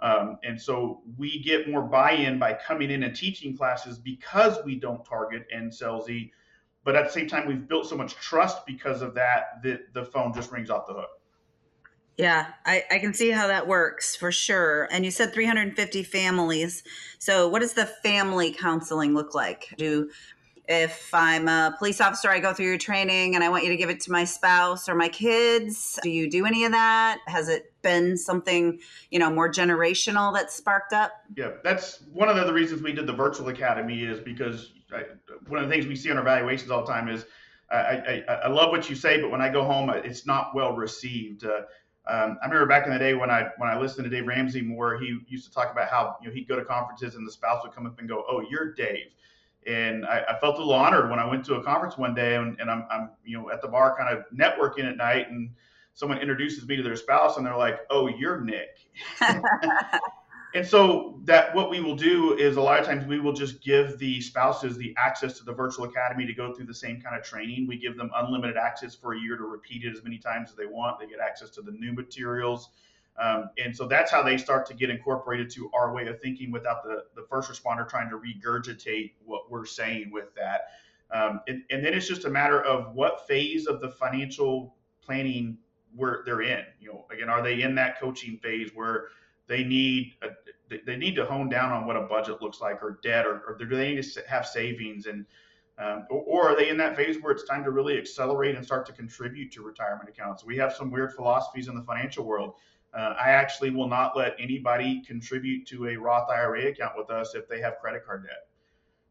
Um, 0.00 0.38
and 0.42 0.60
so 0.60 1.02
we 1.16 1.42
get 1.42 1.68
more 1.68 1.82
buy-in 1.82 2.38
by 2.38 2.54
coming 2.54 2.90
in 2.90 3.04
and 3.04 3.14
teaching 3.14 3.56
classes 3.56 3.98
because 3.98 4.58
we 4.64 4.76
don't 4.76 5.04
target 5.04 5.46
salesy. 5.52 6.30
But 6.88 6.96
at 6.96 7.04
the 7.04 7.12
same 7.12 7.28
time, 7.28 7.46
we've 7.46 7.68
built 7.68 7.86
so 7.86 7.98
much 7.98 8.14
trust 8.14 8.64
because 8.64 9.02
of 9.02 9.12
that 9.12 9.62
that 9.62 9.92
the 9.92 10.06
phone 10.06 10.32
just 10.32 10.50
rings 10.50 10.70
off 10.70 10.86
the 10.86 10.94
hook. 10.94 11.20
Yeah, 12.16 12.46
I, 12.64 12.82
I 12.90 12.98
can 12.98 13.12
see 13.12 13.28
how 13.30 13.46
that 13.46 13.68
works 13.68 14.16
for 14.16 14.32
sure. 14.32 14.88
And 14.90 15.04
you 15.04 15.10
said 15.10 15.34
350 15.34 16.02
families. 16.04 16.82
So 17.18 17.46
what 17.46 17.58
does 17.58 17.74
the 17.74 17.84
family 17.84 18.52
counseling 18.52 19.12
look 19.12 19.34
like? 19.34 19.74
Do 19.76 20.08
if 20.68 21.14
I'm 21.14 21.48
a 21.48 21.74
police 21.78 21.98
officer, 21.98 22.30
I 22.30 22.40
go 22.40 22.52
through 22.52 22.66
your 22.66 22.78
training 22.78 23.34
and 23.34 23.42
I 23.42 23.48
want 23.48 23.64
you 23.64 23.70
to 23.70 23.76
give 23.76 23.88
it 23.88 24.00
to 24.00 24.12
my 24.12 24.24
spouse 24.24 24.86
or 24.86 24.94
my 24.94 25.08
kids. 25.08 25.98
Do 26.02 26.10
you 26.10 26.30
do 26.30 26.44
any 26.44 26.66
of 26.66 26.72
that? 26.72 27.20
Has 27.26 27.48
it 27.48 27.72
been 27.80 28.18
something, 28.18 28.78
you 29.10 29.18
know, 29.18 29.30
more 29.30 29.50
generational 29.50 30.32
that 30.34 30.52
sparked 30.52 30.92
up? 30.92 31.12
Yeah, 31.34 31.52
that's 31.64 32.02
one 32.12 32.28
of 32.28 32.46
the 32.46 32.52
reasons 32.52 32.82
we 32.82 32.92
did 32.92 33.06
the 33.06 33.14
virtual 33.14 33.48
academy 33.48 34.02
is 34.02 34.20
because 34.20 34.74
I, 34.92 35.04
one 35.46 35.62
of 35.62 35.68
the 35.68 35.74
things 35.74 35.86
we 35.86 35.96
see 35.96 36.10
on 36.10 36.18
our 36.18 36.22
evaluations 36.22 36.70
all 36.70 36.84
the 36.84 36.92
time 36.92 37.08
is 37.08 37.24
I, 37.70 38.22
I, 38.28 38.34
I, 38.44 38.48
love 38.48 38.70
what 38.70 38.88
you 38.88 38.96
say, 38.96 39.20
but 39.20 39.30
when 39.30 39.42
I 39.42 39.50
go 39.50 39.64
home, 39.64 39.90
it's 39.90 40.26
not 40.26 40.54
well 40.54 40.74
received. 40.74 41.44
Uh, 41.44 41.62
um, 42.06 42.38
I 42.42 42.46
remember 42.46 42.66
back 42.66 42.86
in 42.86 42.92
the 42.92 42.98
day 42.98 43.14
when 43.14 43.30
I 43.30 43.48
when 43.58 43.68
I 43.68 43.78
listened 43.78 44.04
to 44.04 44.10
Dave 44.10 44.26
Ramsey 44.26 44.62
more, 44.62 44.98
he 44.98 45.18
used 45.28 45.46
to 45.46 45.52
talk 45.52 45.70
about 45.70 45.90
how 45.90 46.16
you 46.22 46.28
know 46.28 46.34
he'd 46.34 46.48
go 46.48 46.56
to 46.56 46.64
conferences 46.64 47.14
and 47.14 47.26
the 47.26 47.32
spouse 47.32 47.62
would 47.62 47.74
come 47.74 47.86
up 47.86 47.98
and 47.98 48.08
go, 48.08 48.24
"Oh, 48.26 48.42
you're 48.50 48.72
Dave," 48.72 49.12
and 49.68 50.06
I, 50.06 50.22
I, 50.30 50.38
felt 50.40 50.56
a 50.56 50.58
little 50.58 50.72
honored 50.72 51.10
when 51.10 51.18
I 51.18 51.26
went 51.26 51.44
to 51.46 51.56
a 51.56 51.62
conference 51.62 51.98
one 51.98 52.14
day 52.14 52.36
and, 52.36 52.58
and 52.58 52.70
I'm, 52.70 52.86
I'm, 52.90 53.10
you 53.24 53.38
know, 53.38 53.50
at 53.50 53.60
the 53.60 53.68
bar 53.68 53.94
kind 53.96 54.16
of 54.16 54.24
networking 54.34 54.88
at 54.88 54.96
night 54.96 55.30
and 55.30 55.50
someone 55.92 56.18
introduces 56.18 56.66
me 56.66 56.76
to 56.76 56.82
their 56.82 56.96
spouse 56.96 57.36
and 57.36 57.44
they're 57.44 57.56
like, 57.56 57.80
oh, 57.90 58.08
you're 58.08 58.40
Nick. 58.40 58.88
and 60.54 60.66
so 60.66 61.20
that 61.24 61.54
what 61.54 61.68
we 61.68 61.80
will 61.80 61.96
do 61.96 62.34
is 62.38 62.56
a 62.56 62.60
lot 62.60 62.80
of 62.80 62.86
times 62.86 63.06
we 63.06 63.20
will 63.20 63.32
just 63.32 63.62
give 63.62 63.98
the 63.98 64.20
spouses 64.20 64.78
the 64.78 64.94
access 64.96 65.36
to 65.38 65.44
the 65.44 65.52
virtual 65.52 65.84
academy 65.84 66.24
to 66.24 66.32
go 66.32 66.54
through 66.54 66.66
the 66.66 66.74
same 66.74 67.00
kind 67.00 67.16
of 67.16 67.22
training. 67.22 67.66
We 67.66 67.76
give 67.76 67.96
them 67.96 68.10
unlimited 68.14 68.56
access 68.56 68.94
for 68.94 69.14
a 69.14 69.20
year 69.20 69.36
to 69.36 69.44
repeat 69.44 69.84
it 69.84 69.92
as 69.94 70.02
many 70.02 70.18
times 70.18 70.50
as 70.50 70.56
they 70.56 70.66
want. 70.66 70.98
They 70.98 71.06
get 71.06 71.18
access 71.20 71.50
to 71.50 71.62
the 71.62 71.72
new 71.72 71.92
materials. 71.92 72.70
Um, 73.18 73.50
and 73.62 73.76
so 73.76 73.86
that's 73.86 74.10
how 74.10 74.22
they 74.22 74.36
start 74.36 74.64
to 74.66 74.74
get 74.74 74.90
incorporated 74.90 75.50
to 75.50 75.70
our 75.74 75.92
way 75.92 76.06
of 76.06 76.20
thinking 76.20 76.52
without 76.52 76.84
the, 76.84 77.04
the 77.16 77.26
first 77.28 77.50
responder 77.50 77.88
trying 77.88 78.08
to 78.10 78.16
regurgitate 78.16 79.12
what 79.24 79.50
we're 79.50 79.66
saying 79.66 80.10
with 80.12 80.32
that. 80.36 80.68
Um, 81.10 81.40
and, 81.48 81.62
and, 81.70 81.84
then 81.84 81.94
it's 81.94 82.06
just 82.06 82.26
a 82.26 82.30
matter 82.30 82.62
of 82.62 82.94
what 82.94 83.26
phase 83.26 83.66
of 83.66 83.80
the 83.80 83.88
financial 83.88 84.76
planning 85.02 85.56
where 85.96 86.22
they're 86.26 86.42
in. 86.42 86.64
You 86.80 86.92
know, 86.92 87.06
again, 87.10 87.30
are 87.30 87.42
they 87.42 87.62
in 87.62 87.74
that 87.76 87.98
coaching 87.98 88.36
phase 88.36 88.70
where 88.74 89.06
they 89.46 89.64
need 89.64 90.12
a, 90.22 90.28
they 90.84 90.96
need 90.96 91.16
to 91.16 91.24
hone 91.24 91.48
down 91.48 91.72
on 91.72 91.86
what 91.86 91.96
a 91.96 92.02
budget 92.02 92.42
looks 92.42 92.60
like 92.60 92.82
or 92.82 93.00
debt 93.02 93.26
or, 93.26 93.40
or 93.48 93.56
do 93.58 93.66
they 93.66 93.94
need 93.94 94.02
to 94.02 94.22
have 94.28 94.46
savings 94.46 95.06
and 95.06 95.24
um, 95.78 96.06
or, 96.10 96.22
or, 96.22 96.48
are 96.50 96.56
they 96.56 96.70
in 96.70 96.76
that 96.78 96.96
phase 96.96 97.22
where 97.22 97.30
it's 97.30 97.44
time 97.44 97.62
to 97.62 97.70
really 97.70 97.96
accelerate 97.98 98.56
and 98.56 98.64
start 98.64 98.84
to 98.86 98.92
contribute 98.92 99.52
to 99.52 99.62
retirement 99.62 100.08
accounts? 100.08 100.44
We 100.44 100.56
have 100.56 100.74
some 100.74 100.90
weird 100.90 101.14
philosophies 101.14 101.68
in 101.68 101.76
the 101.76 101.82
financial 101.82 102.24
world. 102.24 102.54
Uh, 102.94 103.14
I 103.20 103.30
actually 103.30 103.70
will 103.70 103.88
not 103.88 104.16
let 104.16 104.34
anybody 104.38 105.02
contribute 105.06 105.66
to 105.68 105.88
a 105.88 105.96
Roth 105.96 106.30
IRA 106.30 106.68
account 106.68 106.94
with 106.96 107.10
us 107.10 107.34
if 107.34 107.48
they 107.48 107.60
have 107.60 107.78
credit 107.80 108.04
card 108.04 108.24
debt. 108.24 108.48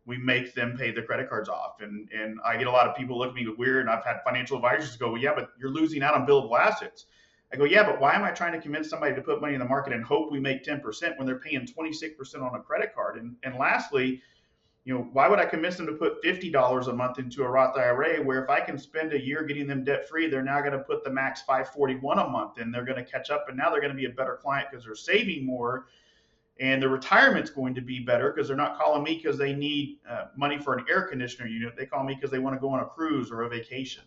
We 0.06 0.18
make 0.18 0.54
them 0.54 0.78
pay 0.78 0.92
the 0.92 1.02
credit 1.02 1.30
cards 1.30 1.50
off, 1.50 1.82
and 1.82 2.10
and 2.12 2.40
I 2.46 2.58
get 2.58 2.68
a 2.68 2.72
lot 2.72 2.88
of 2.88 2.96
people 2.96 3.18
look 3.18 3.30
at 3.30 3.36
me 3.36 3.48
weird, 3.58 3.82
and 3.82 3.90
I've 3.90 4.06
had 4.06 4.22
financial 4.24 4.56
advisors 4.56 4.96
go, 4.96 5.12
well, 5.12 5.22
yeah, 5.22 5.34
but 5.36 5.50
you're 5.60 5.70
losing 5.70 6.02
out 6.02 6.16
on 6.16 6.26
billable 6.26 6.58
assets. 6.58 7.06
I 7.52 7.56
go, 7.56 7.66
yeah, 7.66 7.84
but 7.84 8.00
why 8.00 8.14
am 8.14 8.24
I 8.24 8.32
trying 8.32 8.54
to 8.54 8.60
convince 8.60 8.90
somebody 8.90 9.16
to 9.16 9.22
put 9.22 9.42
money 9.42 9.54
in 9.54 9.60
the 9.60 9.66
market 9.66 9.94
and 9.94 10.04
hope 10.04 10.32
we 10.32 10.40
make 10.40 10.66
10% 10.66 11.18
when 11.18 11.26
they're 11.26 11.40
paying 11.40 11.66
26% 11.66 12.42
on 12.42 12.56
a 12.56 12.62
credit 12.62 12.94
card? 12.96 13.18
And 13.18 13.36
and 13.44 13.56
lastly, 13.56 14.22
you 14.88 14.94
know, 14.94 15.10
why 15.12 15.28
would 15.28 15.38
I 15.38 15.46
convince 15.46 15.76
them 15.76 15.86
to 15.88 15.92
put 15.92 16.24
$50 16.24 16.88
a 16.88 16.94
month 16.94 17.20
into 17.20 17.44
a 17.44 17.50
Roth 17.50 17.76
IRA 17.76 18.24
where 18.24 18.42
if 18.42 18.50
I 18.50 18.62
can 18.62 18.78
spend 18.78 19.12
a 19.12 19.22
year 19.22 19.44
getting 19.44 19.68
them 19.68 19.84
debt 19.84 20.08
free, 20.08 20.30
they're 20.30 20.42
now 20.42 20.62
going 20.62 20.72
to 20.72 20.80
put 20.80 21.04
the 21.04 21.10
max 21.10 21.42
541 21.42 22.20
a 22.20 22.30
month 22.30 22.58
and 22.60 22.74
they're 22.74 22.86
going 22.86 23.04
to 23.04 23.12
catch 23.12 23.30
up 23.30 23.48
and 23.50 23.58
now 23.58 23.70
they're 23.70 23.82
going 23.82 23.92
to 23.92 23.98
be 23.98 24.06
a 24.06 24.10
better 24.10 24.40
client 24.42 24.70
because 24.72 24.86
they're 24.86 24.96
saving 24.96 25.46
more 25.46 25.88
and 26.62 26.82
the 26.82 26.88
retirement's 26.88 27.50
going 27.50 27.76
to 27.76 27.82
be 27.82 28.00
better 28.00 28.32
because 28.32 28.48
they're 28.48 28.56
not 28.56 28.78
calling 28.78 29.04
me 29.04 29.20
because 29.22 29.38
they 29.38 29.54
need 29.54 29.98
uh, 30.10 30.28
money 30.38 30.58
for 30.58 30.74
an 30.78 30.86
air 30.90 31.02
conditioner 31.02 31.50
unit. 31.50 31.76
They 31.76 31.86
call 31.86 32.06
me 32.06 32.16
because 32.16 32.32
they 32.32 32.40
want 32.40 32.56
to 32.56 32.60
go 32.62 32.70
on 32.70 32.80
a 32.80 32.86
cruise 32.86 33.30
or 33.30 33.42
a 33.42 33.50
vacation. 33.50 34.04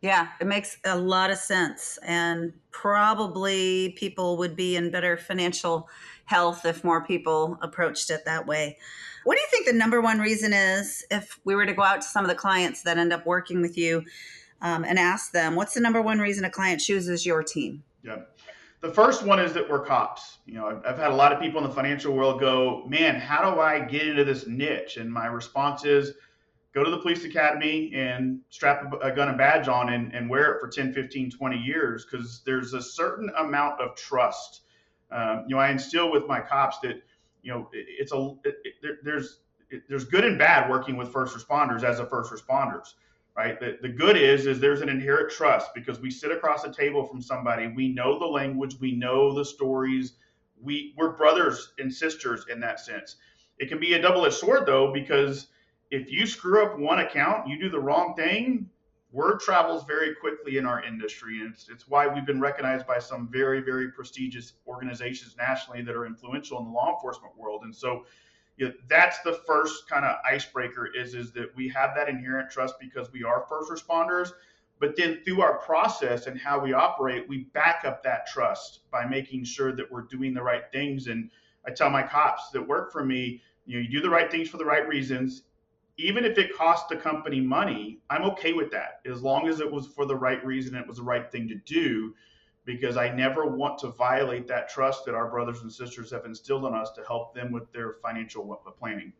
Yeah, 0.00 0.28
it 0.40 0.46
makes 0.46 0.78
a 0.84 0.96
lot 0.96 1.30
of 1.30 1.38
sense. 1.38 1.98
And 2.04 2.52
probably 2.70 3.94
people 3.98 4.38
would 4.38 4.54
be 4.54 4.76
in 4.76 4.92
better 4.92 5.16
financial 5.16 5.88
health 6.30 6.64
if 6.64 6.84
more 6.84 7.04
people 7.04 7.58
approached 7.60 8.08
it 8.08 8.24
that 8.24 8.46
way. 8.46 8.78
What 9.24 9.34
do 9.34 9.40
you 9.40 9.48
think 9.50 9.66
the 9.66 9.72
number 9.72 10.00
one 10.00 10.20
reason 10.20 10.52
is 10.52 11.04
if 11.10 11.38
we 11.44 11.56
were 11.56 11.66
to 11.66 11.74
go 11.74 11.82
out 11.82 12.00
to 12.02 12.06
some 12.06 12.24
of 12.24 12.28
the 12.28 12.36
clients 12.36 12.82
that 12.82 12.96
end 12.96 13.12
up 13.12 13.26
working 13.26 13.60
with 13.60 13.76
you 13.76 14.04
um, 14.62 14.84
and 14.84 14.96
ask 14.96 15.32
them, 15.32 15.56
what's 15.56 15.74
the 15.74 15.80
number 15.80 16.00
one 16.00 16.20
reason 16.20 16.44
a 16.44 16.50
client 16.50 16.80
chooses 16.80 17.26
your 17.26 17.42
team? 17.42 17.82
Yeah. 18.04 18.20
The 18.80 18.92
first 18.92 19.24
one 19.24 19.40
is 19.40 19.52
that 19.54 19.68
we're 19.68 19.84
cops. 19.84 20.38
You 20.46 20.54
know, 20.54 20.66
I've, 20.66 20.86
I've 20.86 20.98
had 20.98 21.10
a 21.10 21.14
lot 21.14 21.32
of 21.32 21.40
people 21.40 21.60
in 21.60 21.68
the 21.68 21.74
financial 21.74 22.14
world 22.14 22.40
go, 22.40 22.86
man, 22.86 23.16
how 23.16 23.52
do 23.52 23.60
I 23.60 23.80
get 23.80 24.06
into 24.06 24.24
this 24.24 24.46
niche? 24.46 24.96
And 24.98 25.12
my 25.12 25.26
response 25.26 25.84
is, 25.84 26.12
go 26.72 26.84
to 26.84 26.90
the 26.90 26.98
police 26.98 27.24
academy 27.24 27.90
and 27.92 28.38
strap 28.50 28.84
a 29.02 29.10
gun 29.10 29.28
and 29.28 29.36
badge 29.36 29.66
on 29.66 29.92
and, 29.92 30.14
and 30.14 30.30
wear 30.30 30.52
it 30.52 30.60
for 30.60 30.68
10 30.68 30.92
15 30.94 31.32
20 31.32 31.56
years 31.58 32.06
because 32.06 32.42
there's 32.46 32.72
a 32.72 32.80
certain 32.80 33.28
amount 33.36 33.80
of 33.80 33.96
trust 33.96 34.62
um, 35.12 35.44
you 35.48 35.54
know 35.54 35.60
i 35.60 35.70
instill 35.70 36.10
with 36.10 36.26
my 36.26 36.40
cops 36.40 36.78
that 36.80 37.02
you 37.42 37.52
know, 37.52 37.68
it, 37.72 37.86
it's 37.88 38.12
a 38.12 38.34
it, 38.44 38.56
it, 38.82 38.96
there's 39.02 39.40
there's 39.88 40.04
good 40.04 40.24
and 40.24 40.38
bad 40.38 40.68
working 40.68 40.96
with 40.96 41.12
first 41.12 41.36
responders 41.36 41.84
as 41.84 42.00
a 42.00 42.06
first 42.06 42.32
responders, 42.32 42.94
right? 43.36 43.58
The, 43.60 43.78
the 43.82 43.88
good 43.88 44.16
is 44.16 44.46
is 44.46 44.58
there's 44.60 44.80
an 44.80 44.88
inherent 44.88 45.30
trust 45.30 45.70
because 45.74 46.00
we 46.00 46.10
sit 46.10 46.32
across 46.32 46.62
the 46.62 46.72
table 46.72 47.04
from 47.06 47.22
somebody, 47.22 47.68
we 47.68 47.88
know 47.88 48.18
the 48.18 48.26
language, 48.26 48.76
we 48.80 48.92
know 48.92 49.34
the 49.34 49.44
stories, 49.44 50.14
we 50.60 50.94
we're 50.96 51.12
brothers 51.12 51.72
and 51.78 51.92
sisters 51.92 52.46
in 52.50 52.60
that 52.60 52.80
sense. 52.80 53.16
It 53.58 53.68
can 53.68 53.78
be 53.78 53.94
a 53.94 54.02
double-edged 54.02 54.34
sword 54.34 54.66
though 54.66 54.92
because 54.92 55.48
if 55.90 56.10
you 56.10 56.26
screw 56.26 56.64
up 56.64 56.78
one 56.78 57.00
account, 57.00 57.48
you 57.48 57.58
do 57.60 57.68
the 57.68 57.80
wrong 57.80 58.14
thing, 58.16 58.68
word 59.12 59.40
travels 59.40 59.84
very 59.84 60.14
quickly 60.14 60.56
in 60.56 60.66
our 60.66 60.82
industry. 60.84 61.40
And 61.40 61.52
it's, 61.52 61.68
it's 61.68 61.88
why 61.88 62.06
we've 62.06 62.26
been 62.26 62.40
recognized 62.40 62.86
by 62.86 62.98
some 62.98 63.28
very, 63.30 63.60
very 63.60 63.90
prestigious 63.90 64.52
organizations 64.66 65.36
nationally 65.36 65.82
that 65.82 65.94
are 65.94 66.06
influential 66.06 66.58
in 66.58 66.64
the 66.64 66.70
law 66.70 66.94
enforcement 66.94 67.36
world. 67.36 67.62
And 67.64 67.74
so 67.74 68.04
you 68.56 68.68
know, 68.68 68.74
that's 68.88 69.20
the 69.20 69.40
first 69.46 69.88
kind 69.88 70.04
of 70.04 70.16
icebreaker 70.24 70.86
is, 70.94 71.14
is 71.14 71.32
that 71.32 71.54
we 71.56 71.68
have 71.70 71.94
that 71.96 72.08
inherent 72.08 72.50
trust 72.50 72.74
because 72.78 73.10
we 73.10 73.24
are 73.24 73.46
first 73.48 73.70
responders. 73.70 74.32
But 74.78 74.96
then 74.96 75.20
through 75.24 75.40
our 75.40 75.58
process 75.58 76.26
and 76.26 76.38
how 76.38 76.58
we 76.58 76.72
operate, 76.72 77.28
we 77.28 77.44
back 77.54 77.84
up 77.86 78.02
that 78.04 78.26
trust 78.26 78.80
by 78.90 79.06
making 79.06 79.44
sure 79.44 79.72
that 79.72 79.90
we're 79.90 80.02
doing 80.02 80.34
the 80.34 80.42
right 80.42 80.64
things. 80.72 81.06
And 81.06 81.30
I 81.66 81.70
tell 81.70 81.90
my 81.90 82.02
cops 82.02 82.50
that 82.50 82.66
work 82.66 82.92
for 82.92 83.04
me, 83.04 83.42
you 83.66 83.76
know, 83.76 83.82
you 83.82 83.90
do 83.90 84.00
the 84.00 84.10
right 84.10 84.30
things 84.30 84.48
for 84.48 84.56
the 84.56 84.64
right 84.64 84.86
reasons. 84.86 85.42
Even 86.02 86.24
if 86.24 86.38
it 86.38 86.56
costs 86.56 86.88
the 86.88 86.96
company 86.96 87.40
money, 87.40 88.00
I'm 88.08 88.22
okay 88.30 88.52
with 88.52 88.70
that 88.70 89.00
as 89.06 89.22
long 89.22 89.48
as 89.48 89.60
it 89.60 89.70
was 89.70 89.86
for 89.86 90.06
the 90.06 90.16
right 90.16 90.44
reason. 90.44 90.74
It 90.74 90.86
was 90.86 90.96
the 90.96 91.02
right 91.02 91.30
thing 91.30 91.48
to 91.48 91.54
do 91.54 92.14
because 92.64 92.96
I 92.96 93.10
never 93.10 93.46
want 93.46 93.78
to 93.80 93.88
violate 93.88 94.46
that 94.48 94.68
trust 94.68 95.04
that 95.06 95.14
our 95.14 95.30
brothers 95.30 95.62
and 95.62 95.72
sisters 95.72 96.10
have 96.10 96.24
instilled 96.24 96.64
in 96.66 96.74
us 96.74 96.90
to 96.92 97.02
help 97.04 97.34
them 97.34 97.52
with 97.52 97.70
their 97.72 97.96
financial 98.02 98.44
planning. 98.78 99.12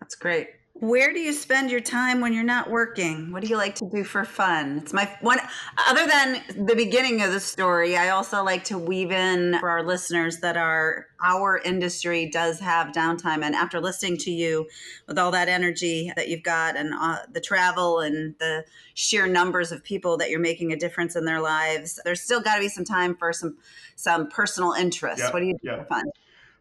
That's 0.00 0.14
great. 0.14 0.50
Where 0.80 1.12
do 1.12 1.18
you 1.18 1.32
spend 1.32 1.72
your 1.72 1.80
time 1.80 2.20
when 2.20 2.32
you're 2.32 2.44
not 2.44 2.70
working? 2.70 3.32
What 3.32 3.42
do 3.42 3.48
you 3.48 3.56
like 3.56 3.74
to 3.76 3.90
do 3.90 4.04
for 4.04 4.24
fun? 4.24 4.78
It's 4.78 4.92
my 4.92 5.10
one 5.22 5.40
other 5.88 6.06
than 6.06 6.40
the 6.66 6.76
beginning 6.76 7.20
of 7.20 7.32
the 7.32 7.40
story, 7.40 7.96
I 7.96 8.10
also 8.10 8.44
like 8.44 8.62
to 8.64 8.78
weave 8.78 9.10
in 9.10 9.58
for 9.58 9.70
our 9.70 9.82
listeners 9.82 10.38
that 10.38 10.56
our 10.56 11.06
our 11.20 11.58
industry 11.58 12.30
does 12.30 12.60
have 12.60 12.94
downtime 12.94 13.42
and 13.42 13.56
after 13.56 13.80
listening 13.80 14.18
to 14.18 14.30
you 14.30 14.68
with 15.08 15.18
all 15.18 15.32
that 15.32 15.48
energy 15.48 16.12
that 16.14 16.28
you've 16.28 16.44
got 16.44 16.76
and 16.76 16.94
uh, 16.94 17.18
the 17.32 17.40
travel 17.40 17.98
and 17.98 18.36
the 18.38 18.64
sheer 18.94 19.26
numbers 19.26 19.72
of 19.72 19.82
people 19.82 20.16
that 20.18 20.30
you're 20.30 20.38
making 20.38 20.72
a 20.72 20.76
difference 20.76 21.16
in 21.16 21.24
their 21.24 21.40
lives, 21.40 21.98
there's 22.04 22.20
still 22.20 22.40
got 22.40 22.54
to 22.54 22.60
be 22.60 22.68
some 22.68 22.84
time 22.84 23.16
for 23.16 23.32
some 23.32 23.56
some 23.96 24.28
personal 24.28 24.74
interests. 24.74 25.24
Yep, 25.24 25.32
what 25.32 25.40
do 25.40 25.46
you 25.46 25.54
do 25.54 25.58
yep. 25.64 25.80
for 25.80 25.84
fun? 25.86 26.04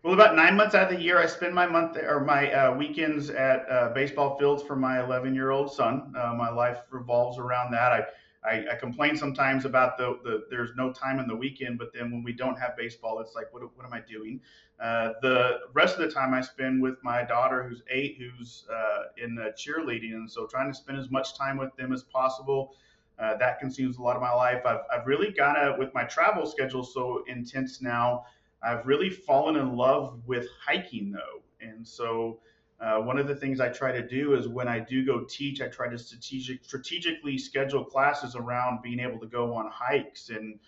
Well, 0.03 0.13
about 0.13 0.35
nine 0.35 0.55
months 0.55 0.75
out 0.75 0.91
of 0.91 0.97
the 0.97 1.03
year, 1.03 1.17
I 1.17 1.25
spend 1.25 1.55
my 1.55 1.65
month 1.65 1.97
or 1.97 2.23
my 2.23 2.51
uh, 2.51 2.77
weekends 2.77 3.29
at 3.29 3.69
uh, 3.69 3.89
baseball 3.93 4.37
fields 4.37 4.61
for 4.61 4.75
my 4.75 5.03
11 5.03 5.33
year 5.33 5.49
old 5.49 5.73
son. 5.73 6.13
Uh, 6.15 6.33
my 6.35 6.49
life 6.49 6.79
revolves 6.91 7.39
around 7.39 7.71
that. 7.71 7.91
I, 7.91 8.05
I, 8.47 8.65
I, 8.73 8.75
complain 8.75 9.17
sometimes 9.17 9.65
about 9.65 9.97
the, 9.97 10.19
the 10.23 10.45
there's 10.51 10.69
no 10.77 10.93
time 10.93 11.19
in 11.19 11.27
the 11.27 11.35
weekend, 11.35 11.79
but 11.79 11.91
then 11.93 12.11
when 12.11 12.23
we 12.23 12.31
don't 12.31 12.57
have 12.57 12.77
baseball, 12.77 13.19
it's 13.19 13.33
like, 13.35 13.51
what, 13.51 13.63
what 13.75 13.85
am 13.85 13.91
I 13.91 14.01
doing? 14.07 14.39
Uh, 14.79 15.13
the 15.23 15.57
rest 15.73 15.97
of 15.97 16.01
the 16.01 16.11
time 16.11 16.33
I 16.33 16.41
spend 16.41 16.81
with 16.81 17.03
my 17.03 17.23
daughter, 17.23 17.67
who's 17.67 17.81
eight, 17.89 18.17
who's 18.19 18.65
uh, 18.71 19.05
in 19.17 19.35
cheerleading, 19.57 20.13
and 20.13 20.29
so 20.31 20.45
trying 20.45 20.71
to 20.71 20.77
spend 20.77 20.99
as 20.99 21.09
much 21.09 21.35
time 21.35 21.57
with 21.57 21.75
them 21.75 21.91
as 21.91 22.03
possible. 22.03 22.75
Uh, 23.19 23.35
that 23.37 23.59
consumes 23.59 23.97
a 23.97 24.01
lot 24.01 24.15
of 24.15 24.21
my 24.21 24.31
life. 24.31 24.61
I've, 24.63 24.81
I've 24.93 25.07
really 25.07 25.31
got 25.31 25.53
to, 25.53 25.75
with 25.77 25.91
my 25.95 26.03
travel 26.03 26.45
schedule 26.45 26.83
so 26.83 27.23
intense 27.27 27.81
now, 27.81 28.25
I've 28.63 28.85
really 28.85 29.09
fallen 29.09 29.55
in 29.55 29.75
love 29.75 30.21
with 30.25 30.47
hiking 30.65 31.11
though. 31.11 31.41
And 31.61 31.87
so 31.87 32.39
uh, 32.79 32.97
one 32.97 33.17
of 33.17 33.27
the 33.27 33.35
things 33.35 33.59
I 33.59 33.69
try 33.69 33.91
to 33.91 34.07
do 34.07 34.35
is 34.35 34.47
when 34.47 34.67
I 34.67 34.79
do 34.79 35.05
go 35.05 35.25
teach, 35.27 35.61
I 35.61 35.67
try 35.67 35.89
to 35.89 35.97
strategic, 35.97 36.63
strategically 36.63 37.37
schedule 37.37 37.83
classes 37.83 38.35
around 38.35 38.81
being 38.83 38.99
able 38.99 39.19
to 39.19 39.25
go 39.25 39.53
on 39.55 39.69
hikes. 39.71 40.29
And 40.29 40.59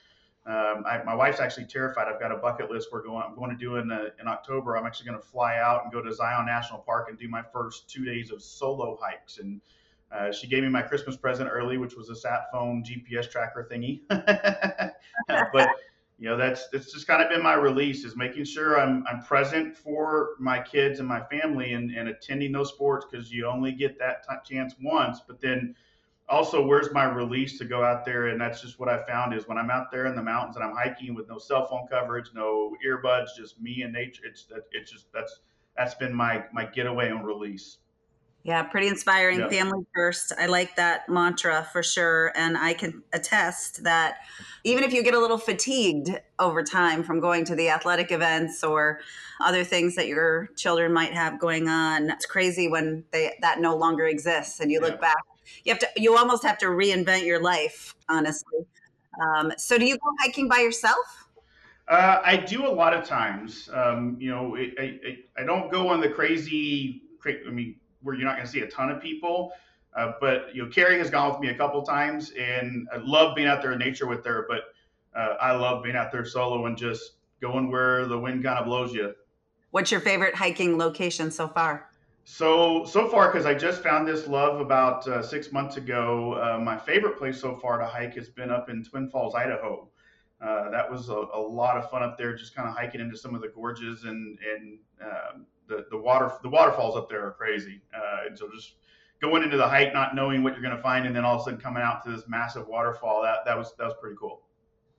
um, 0.46 0.84
I, 0.88 1.04
my 1.06 1.14
wife's 1.14 1.40
actually 1.40 1.66
terrified. 1.66 2.08
I've 2.08 2.20
got 2.20 2.32
a 2.32 2.38
bucket 2.38 2.72
list 2.72 2.90
we're 2.92 3.04
going, 3.04 3.24
I'm 3.24 3.36
going 3.36 3.52
to 3.52 3.58
do 3.58 3.76
in, 3.76 3.92
uh, 3.92 4.06
in 4.20 4.28
October. 4.28 4.76
I'm 4.76 4.88
actually 4.88 5.08
going 5.08 5.20
to 5.20 5.26
fly 5.26 5.58
out 5.58 5.84
and 5.84 5.94
go 5.94 6.02
to 6.02 6.12
Zion 6.12 6.48
National 6.48 6.80
Park 6.80 7.10
and 7.10 7.20
do 7.20 7.28
my 7.28 7.44
first 7.54 7.90
two 7.90 8.04
days 8.04 8.32
of 8.32 8.42
solo 8.42 8.98
hikes. 9.00 9.38
And 9.38 9.62
uh, 10.12 10.32
she 10.32 10.48
gave 10.48 10.64
me 10.64 10.70
my 10.70 10.82
Christmas 10.82 11.16
present 11.16 11.50
early, 11.52 11.78
which 11.78 11.96
was 11.96 12.10
a 12.10 12.16
sat 12.16 12.52
phone 12.52 12.84
GPS 12.84 13.30
tracker 13.30 13.68
thingy. 13.72 14.02
but 15.54 15.70
you 16.20 16.28
know 16.28 16.36
that's 16.36 16.68
it's 16.74 16.92
just 16.92 17.08
kind 17.08 17.24
of 17.24 17.30
been 17.30 17.42
my 17.42 17.54
release 17.54 18.04
is 18.04 18.18
making 18.18 18.44
sure 18.44 18.78
I'm 18.78 19.06
I'm 19.08 19.24
present 19.24 19.76
for 19.78 20.32
my 20.38 20.60
kids 20.60 21.00
and 21.00 21.08
my 21.08 21.22
family 21.22 21.74
and, 21.74 21.92
and 21.92 22.10
attending 22.10 22.52
those 22.52 22.70
sports 22.70 23.06
because 23.10 23.32
you 23.32 23.48
only 23.48 23.72
get 23.72 23.98
that 24.00 24.26
t- 24.28 24.56
chance 24.56 24.76
once. 24.82 25.22
But 25.26 25.40
then 25.40 25.76
also, 26.28 26.64
where's 26.64 26.94
my 26.94 27.06
release 27.06 27.58
to 27.60 27.66
go 27.66 27.84
out 27.84 28.04
there? 28.04 28.28
And 28.28 28.40
that's 28.40 28.62
just 28.62 28.80
what 28.80 28.90
I 28.90 29.02
found 29.06 29.34
is 29.34 29.48
when 29.48 29.58
I'm 29.58 29.72
out 29.72 29.92
there 29.92 30.08
in 30.08 30.16
the 30.16 30.22
mountains 30.22 30.58
and 30.58 30.66
I'm 30.66 30.76
hiking 30.76 31.16
with 31.16 31.30
no 31.30 31.38
cell 31.38 31.66
phone 31.68 31.88
coverage, 31.90 32.32
no 32.36 32.76
earbuds, 32.86 33.30
just 33.38 33.60
me 33.62 33.82
and 33.84 33.94
nature. 33.94 34.24
It's 34.26 34.48
it's 34.74 34.92
just 34.92 35.12
that's 35.14 35.40
that's 35.78 35.96
been 35.96 36.14
my 36.14 36.44
my 36.52 36.66
getaway 36.66 37.10
and 37.10 37.26
release. 37.26 37.78
Yeah, 38.44 38.64
pretty 38.64 38.88
inspiring. 38.88 39.40
Yeah. 39.40 39.50
Family 39.50 39.86
first. 39.94 40.32
I 40.40 40.46
like 40.46 40.76
that 40.78 41.10
mantra 41.10 41.68
for 41.72 41.84
sure. 41.84 42.32
And 42.36 42.58
I 42.58 42.74
can 42.74 43.04
attest 43.12 43.84
that 43.84 44.20
even 44.64 44.84
if 44.84 44.94
you 44.94 45.04
get 45.04 45.14
a 45.14 45.20
little 45.20 45.38
fatigued 45.38 46.10
over 46.40 46.64
time 46.64 47.04
from 47.04 47.20
going 47.20 47.44
to 47.46 47.56
the 47.56 47.70
athletic 47.70 48.12
events 48.12 48.64
or 48.64 49.02
other 49.42 49.64
things 49.64 49.96
that 49.96 50.08
your 50.08 50.48
children 50.56 50.94
might 50.94 51.14
have 51.14 51.40
going 51.40 51.68
on, 51.68 52.10
it's 52.12 52.26
crazy 52.26 52.70
when 52.70 53.04
they 53.12 53.34
that 53.42 53.60
no 53.60 53.76
longer 53.76 54.06
exists 54.06 54.60
and 54.62 54.72
you 54.72 54.80
look 54.80 54.96
yeah. 54.96 55.02
back. 55.02 55.24
You 55.66 55.74
have 55.74 55.80
to 55.80 55.88
you 55.98 56.18
almost 56.18 56.44
have 56.44 56.58
to 56.60 56.68
reinvent 56.68 57.26
your 57.26 57.42
life, 57.42 57.94
honestly. 58.08 58.66
Um, 59.22 59.52
so 59.58 59.78
do 59.78 59.86
you 59.86 59.98
go 59.98 60.10
hiking 60.22 60.48
by 60.48 60.60
yourself? 60.60 61.30
Uh, 61.90 62.22
I 62.24 62.38
do 62.38 62.68
a 62.68 62.70
lot 62.70 62.94
of 62.94 63.04
times. 63.04 63.68
Um, 63.74 64.16
you 64.20 64.30
know, 64.30 64.56
I, 64.56 64.72
I, 64.80 65.18
I 65.40 65.44
don't 65.44 65.72
go 65.72 65.90
on 65.90 66.00
the 66.00 66.10
crazy. 66.10 67.02
I 67.26 67.50
mean, 67.50 67.76
where 68.02 68.16
you're 68.16 68.26
not 68.26 68.36
going 68.36 68.46
to 68.46 68.52
see 68.52 68.62
a 68.62 68.68
ton 68.68 68.90
of 68.90 69.02
people. 69.02 69.52
Uh, 69.96 70.14
but 70.22 70.54
you 70.54 70.64
know, 70.64 70.70
Carrie 70.70 71.00
has 71.00 71.10
gone 71.10 71.32
with 71.32 71.40
me 71.40 71.50
a 71.50 71.56
couple 71.56 71.82
times, 71.82 72.32
and 72.32 72.88
I 72.94 72.98
love 72.98 73.36
being 73.36 73.48
out 73.48 73.62
there 73.62 73.74
in 73.74 73.80
nature 73.80 74.08
with 74.08 74.24
her. 74.26 74.46
But 74.48 74.66
uh, 75.20 75.36
I 75.42 75.54
love 75.54 75.84
being 75.84 75.96
out 75.96 76.12
there 76.12 76.26
solo 76.26 76.66
and 76.66 76.78
just 76.78 77.14
going 77.42 77.72
where 77.72 78.06
the 78.06 78.18
wind 78.18 78.44
kind 78.44 78.60
of 78.60 78.66
blows 78.66 78.94
you. 78.94 79.14
What's 79.72 79.92
your 79.92 80.02
favorite 80.02 80.36
hiking 80.36 80.78
location 80.78 81.32
so 81.32 81.48
far? 81.48 81.90
So 82.26 82.86
so 82.86 83.08
far, 83.08 83.32
because 83.32 83.48
I 83.48 83.56
just 83.56 83.82
found 83.82 84.08
this 84.08 84.28
love 84.28 84.62
about 84.62 85.08
uh, 85.08 85.24
six 85.24 85.52
months 85.52 85.78
ago, 85.78 86.34
uh, 86.34 86.60
my 86.60 86.78
favorite 86.78 87.18
place 87.18 87.42
so 87.42 87.56
far 87.56 87.80
to 87.80 87.86
hike 87.86 88.14
has 88.16 88.30
been 88.30 88.52
up 88.52 88.70
in 88.70 88.84
Twin 88.84 89.10
Falls, 89.10 89.34
Idaho. 89.34 89.90
Uh, 90.40 90.70
that 90.70 90.90
was 90.90 91.10
a, 91.10 91.26
a, 91.34 91.40
lot 91.40 91.76
of 91.76 91.90
fun 91.90 92.02
up 92.02 92.18
there, 92.18 92.34
just 92.36 92.56
kind 92.56 92.70
of 92.70 92.76
hiking 92.76 93.02
into 93.02 93.18
some 93.18 93.36
of 93.36 93.42
the 93.42 93.50
gorges 93.50 94.04
and 94.04 94.38
and 94.54 94.80
um, 95.02 95.46
the 95.70 95.86
the 95.90 95.98
water 95.98 96.32
the 96.44 96.50
waterfalls 96.50 96.98
up 96.98 97.10
there 97.10 97.26
are 97.26 97.32
crazy. 97.32 97.82
Uh, 97.96 98.28
and 98.28 98.38
so 98.38 98.50
just 98.54 98.74
going 99.22 99.44
into 99.44 99.58
the 99.58 99.68
hike, 99.68 99.94
not 99.94 100.16
knowing 100.16 100.44
what 100.44 100.54
you're 100.54 100.62
going 100.62 100.76
to 100.76 100.82
find, 100.82 101.06
and 101.06 101.16
then 101.16 101.24
all 101.24 101.36
of 101.36 101.42
a 101.42 101.44
sudden 101.46 101.60
coming 101.60 101.84
out 101.84 102.04
to 102.04 102.12
this 102.12 102.24
massive 102.28 102.68
waterfall 102.68 103.22
that 103.22 103.46
that 103.46 103.58
was 103.58 103.74
that 103.78 103.86
was 103.86 103.94
pretty 104.02 104.18
cool. 104.20 104.42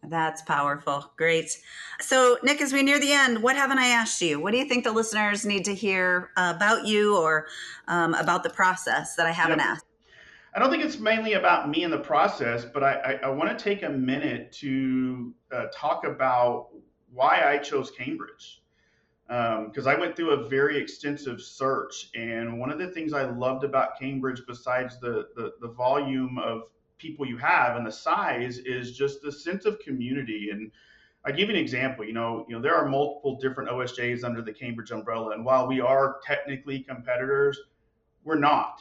That's 0.03 0.41
powerful. 0.43 1.13
Great. 1.19 1.59
So, 2.01 2.39
Nick, 2.43 2.63
as 2.63 2.73
we 2.73 2.83
near 2.83 2.99
the 2.99 3.13
end, 3.13 3.43
what 3.43 3.57
haven't 3.57 3.79
I 3.79 3.89
asked 3.89 4.23
you? 4.23 4.41
What 4.41 4.53
do 4.53 4.59
you 4.59 4.65
think 4.65 4.85
the 4.85 4.93
listeners 4.93 5.45
need 5.45 5.67
to 5.67 5.75
hear 5.75 6.31
about 6.39 6.87
you 6.87 7.19
or 7.19 7.49
um, 7.87 8.15
about 8.15 8.43
the 8.43 8.49
process 8.49 9.15
that 9.17 9.27
I 9.27 9.33
haven't 9.33 9.59
yeah. 9.59 9.73
asked? 9.73 9.85
I 10.55 10.59
don't 10.59 10.71
think 10.71 10.83
it's 10.83 10.99
mainly 10.99 11.35
about 11.35 11.69
me 11.69 11.85
and 11.85 11.93
the 11.93 11.99
process, 11.99 12.65
but 12.65 12.83
I, 12.83 12.95
I, 12.95 13.13
I 13.25 13.29
want 13.29 13.57
to 13.57 13.63
take 13.63 13.83
a 13.83 13.91
minute 13.91 14.53
to 14.53 15.35
uh, 15.53 15.67
talk 15.73 16.07
about 16.07 16.69
why 17.13 17.43
I 17.45 17.59
chose 17.59 17.91
Cambridge 17.91 18.63
because 19.31 19.87
um, 19.87 19.93
I 19.93 19.95
went 19.95 20.16
through 20.16 20.31
a 20.31 20.49
very 20.49 20.77
extensive 20.77 21.40
search. 21.40 22.11
And 22.16 22.59
one 22.59 22.73
of 22.73 22.81
the 22.81 22.88
things 22.88 23.12
I 23.12 23.27
loved 23.27 23.62
about 23.62 23.97
Cambridge, 23.97 24.43
besides 24.45 24.99
the, 24.99 25.29
the, 25.37 25.53
the 25.61 25.69
volume 25.69 26.37
of 26.38 26.62
people 26.99 27.25
you 27.25 27.38
have 27.38 27.77
and 27.77 27.87
the 27.87 27.93
size, 27.93 28.59
is 28.59 28.97
just 28.97 29.23
the 29.23 29.31
sense 29.31 29.66
of 29.66 29.79
community. 29.79 30.49
And 30.51 30.73
I 31.25 31.31
give 31.31 31.49
you 31.49 31.55
an 31.55 31.61
example. 31.61 32.05
You 32.05 32.12
know, 32.12 32.45
you 32.49 32.57
know 32.57 32.61
there 32.61 32.75
are 32.75 32.88
multiple 32.88 33.37
different 33.37 33.71
OSJs 33.71 34.25
under 34.25 34.43
the 34.43 34.53
Cambridge 34.53 34.90
umbrella, 34.90 35.31
and 35.31 35.45
while 35.45 35.69
we 35.69 35.81
are 35.81 36.19
technically 36.27 36.81
competitors, 36.81 37.57
we're 38.25 38.38
not. 38.38 38.81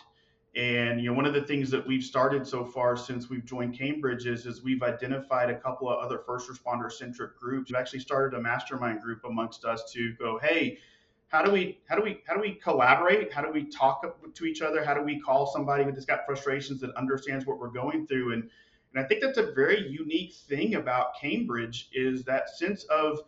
And 0.55 0.99
you 0.99 1.09
know, 1.09 1.15
one 1.15 1.25
of 1.25 1.33
the 1.33 1.43
things 1.43 1.69
that 1.69 1.85
we've 1.85 2.03
started 2.03 2.45
so 2.45 2.65
far 2.65 2.97
since 2.97 3.29
we've 3.29 3.45
joined 3.45 3.77
Cambridge 3.77 4.25
is, 4.25 4.45
is 4.45 4.63
we've 4.63 4.81
identified 4.81 5.49
a 5.49 5.55
couple 5.55 5.89
of 5.89 6.03
other 6.03 6.19
first 6.25 6.49
responder 6.49 6.91
centric 6.91 7.37
groups. 7.37 7.71
We've 7.71 7.79
actually 7.79 7.99
started 7.99 8.37
a 8.37 8.41
mastermind 8.41 9.01
group 9.01 9.23
amongst 9.25 9.63
us 9.63 9.91
to 9.93 10.13
go, 10.13 10.39
hey, 10.41 10.79
how 11.27 11.43
do 11.43 11.51
we 11.51 11.79
how 11.87 11.95
do 11.95 12.01
we 12.01 12.23
how 12.25 12.33
do 12.33 12.41
we 12.41 12.53
collaborate? 12.55 13.31
How 13.31 13.43
do 13.43 13.51
we 13.51 13.65
talk 13.65 14.33
to 14.33 14.45
each 14.45 14.61
other? 14.63 14.83
How 14.83 14.95
do 14.95 15.03
we 15.03 15.19
call 15.19 15.45
somebody 15.45 15.83
that's 15.83 16.05
got 16.05 16.25
frustrations 16.25 16.81
that 16.81 16.95
understands 16.95 17.45
what 17.45 17.59
we're 17.59 17.69
going 17.69 18.07
through? 18.07 18.33
And 18.33 18.49
and 18.93 19.03
I 19.03 19.07
think 19.07 19.21
that's 19.21 19.37
a 19.37 19.51
very 19.51 19.87
unique 19.87 20.33
thing 20.33 20.75
about 20.75 21.15
Cambridge 21.19 21.89
is 21.93 22.23
that 22.23 22.49
sense 22.49 22.85
of 22.85 23.19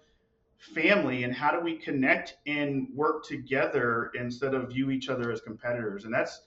family 0.57 1.23
and 1.23 1.33
how 1.33 1.51
do 1.51 1.59
we 1.59 1.75
connect 1.75 2.37
and 2.47 2.87
work 2.93 3.25
together 3.25 4.11
instead 4.15 4.53
of 4.53 4.69
view 4.69 4.89
each 4.89 5.09
other 5.09 5.31
as 5.31 5.41
competitors. 5.41 6.05
And 6.05 6.13
that's 6.13 6.41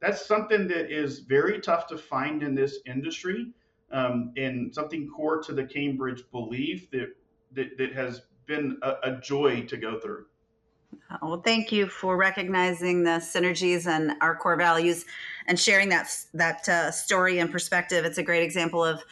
that's 0.00 0.26
something 0.26 0.68
that 0.68 0.90
is 0.90 1.20
very 1.20 1.60
tough 1.60 1.86
to 1.88 1.98
find 1.98 2.42
in 2.42 2.54
this 2.54 2.78
industry 2.86 3.52
um, 3.92 4.32
and 4.36 4.74
something 4.74 5.08
core 5.08 5.42
to 5.42 5.52
the 5.52 5.64
Cambridge 5.64 6.24
belief 6.32 6.90
that, 6.90 7.14
that, 7.52 7.78
that 7.78 7.92
has 7.92 8.22
been 8.46 8.78
a, 8.82 8.94
a 9.04 9.20
joy 9.20 9.62
to 9.62 9.76
go 9.76 9.98
through. 9.98 10.26
Well, 11.22 11.40
thank 11.40 11.72
you 11.72 11.86
for 11.86 12.16
recognizing 12.16 13.04
the 13.04 13.18
synergies 13.20 13.86
and 13.86 14.12
our 14.20 14.34
core 14.36 14.56
values 14.56 15.04
and 15.46 15.58
sharing 15.58 15.88
that 15.90 16.08
that 16.34 16.68
uh, 16.68 16.90
story 16.90 17.38
and 17.38 17.50
perspective. 17.50 18.04
It's 18.04 18.18
a 18.18 18.22
great 18.22 18.42
example 18.42 18.84
of 18.84 19.04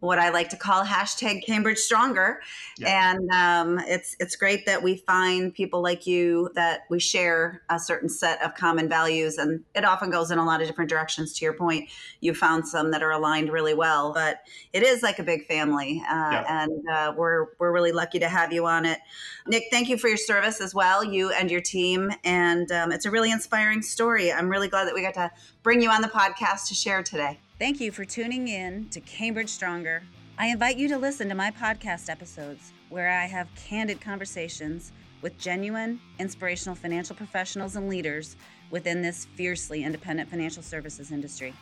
what 0.00 0.18
I 0.18 0.30
like 0.30 0.48
to 0.50 0.56
call 0.56 0.84
hashtag 0.84 1.44
Cambridge 1.44 1.78
Stronger. 1.78 2.40
Yeah. 2.78 3.12
And 3.12 3.30
um, 3.30 3.84
it's 3.86 4.14
it's 4.20 4.36
great 4.36 4.64
that 4.66 4.82
we 4.82 4.96
find 4.96 5.52
people 5.52 5.82
like 5.82 6.06
you 6.06 6.50
that 6.54 6.82
we 6.88 7.00
share 7.00 7.62
a 7.68 7.78
certain 7.78 8.08
set 8.08 8.40
of 8.42 8.54
common 8.54 8.88
values, 8.88 9.38
and 9.38 9.64
it 9.74 9.84
often 9.84 10.10
goes 10.10 10.30
in 10.30 10.38
a 10.38 10.44
lot 10.44 10.60
of 10.60 10.68
different 10.68 10.88
directions. 10.88 11.36
To 11.38 11.44
your 11.44 11.54
point, 11.54 11.90
you 12.20 12.32
found 12.32 12.66
some 12.66 12.92
that 12.92 13.02
are 13.02 13.10
aligned 13.10 13.50
really 13.52 13.74
well, 13.74 14.12
but 14.12 14.40
it 14.72 14.82
is 14.82 15.02
like 15.02 15.18
a 15.18 15.24
big 15.24 15.46
family, 15.46 16.02
uh, 16.08 16.30
yeah. 16.30 16.62
and 16.62 16.88
uh, 16.88 17.12
we're 17.16 17.46
we're 17.58 17.72
really 17.72 17.92
lucky 17.92 18.20
to 18.20 18.28
have 18.28 18.52
you 18.52 18.66
on 18.66 18.84
it. 18.84 18.98
Nick, 19.46 19.64
thank 19.70 19.88
you 19.88 19.98
for 19.98 20.08
your 20.08 20.16
service 20.16 20.60
as 20.60 20.74
well, 20.74 21.02
you 21.02 21.32
and 21.32 21.50
your 21.50 21.60
team, 21.60 22.12
and 22.22 22.70
um, 22.70 22.92
it's 22.92 23.06
a 23.06 23.10
really 23.10 23.32
inspiring 23.32 23.82
story. 23.82 24.32
I'm 24.32 24.48
really 24.48 24.68
glad 24.68 24.86
that 24.86 24.94
we 24.94 25.02
got 25.02 25.14
to 25.14 25.30
bring 25.64 25.82
you 25.82 25.90
on 25.90 26.02
the 26.02 26.08
podcast 26.08 26.68
to 26.68 26.74
share 26.74 27.02
today. 27.02 27.40
Thank 27.58 27.80
you 27.80 27.90
for 27.90 28.04
tuning 28.04 28.46
in 28.46 28.88
to 28.90 29.00
Cambridge 29.00 29.48
Stronger. 29.48 30.04
I 30.38 30.46
invite 30.46 30.76
you 30.76 30.86
to 30.90 30.96
listen 30.96 31.28
to 31.28 31.34
my 31.34 31.50
podcast 31.50 32.08
episodes 32.08 32.72
where 32.88 33.10
I 33.10 33.24
have 33.24 33.52
candid 33.56 34.00
conversations 34.00 34.92
with 35.22 35.36
genuine, 35.38 35.98
inspirational 36.20 36.76
financial 36.76 37.16
professionals 37.16 37.74
and 37.74 37.88
leaders 37.88 38.36
within 38.70 39.02
this 39.02 39.24
fiercely 39.34 39.82
independent 39.82 40.30
financial 40.30 40.62
services 40.62 41.10
industry. 41.10 41.52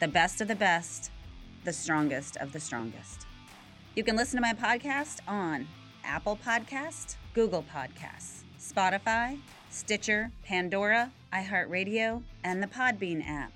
The 0.00 0.08
best 0.08 0.42
of 0.42 0.48
the 0.48 0.54
best, 0.54 1.10
the 1.64 1.72
strongest 1.72 2.36
of 2.36 2.52
the 2.52 2.60
strongest. 2.60 3.26
You 3.94 4.04
can 4.04 4.16
listen 4.16 4.36
to 4.36 4.42
my 4.42 4.52
podcast 4.52 5.20
on 5.26 5.66
Apple 6.04 6.38
Podcast, 6.44 7.16
Google 7.32 7.64
Podcasts, 7.74 8.42
Spotify, 8.60 9.38
Stitcher, 9.70 10.30
Pandora, 10.44 11.10
iHeartRadio, 11.32 12.22
and 12.44 12.62
the 12.62 12.66
Podbean 12.66 13.26
app. 13.26 13.52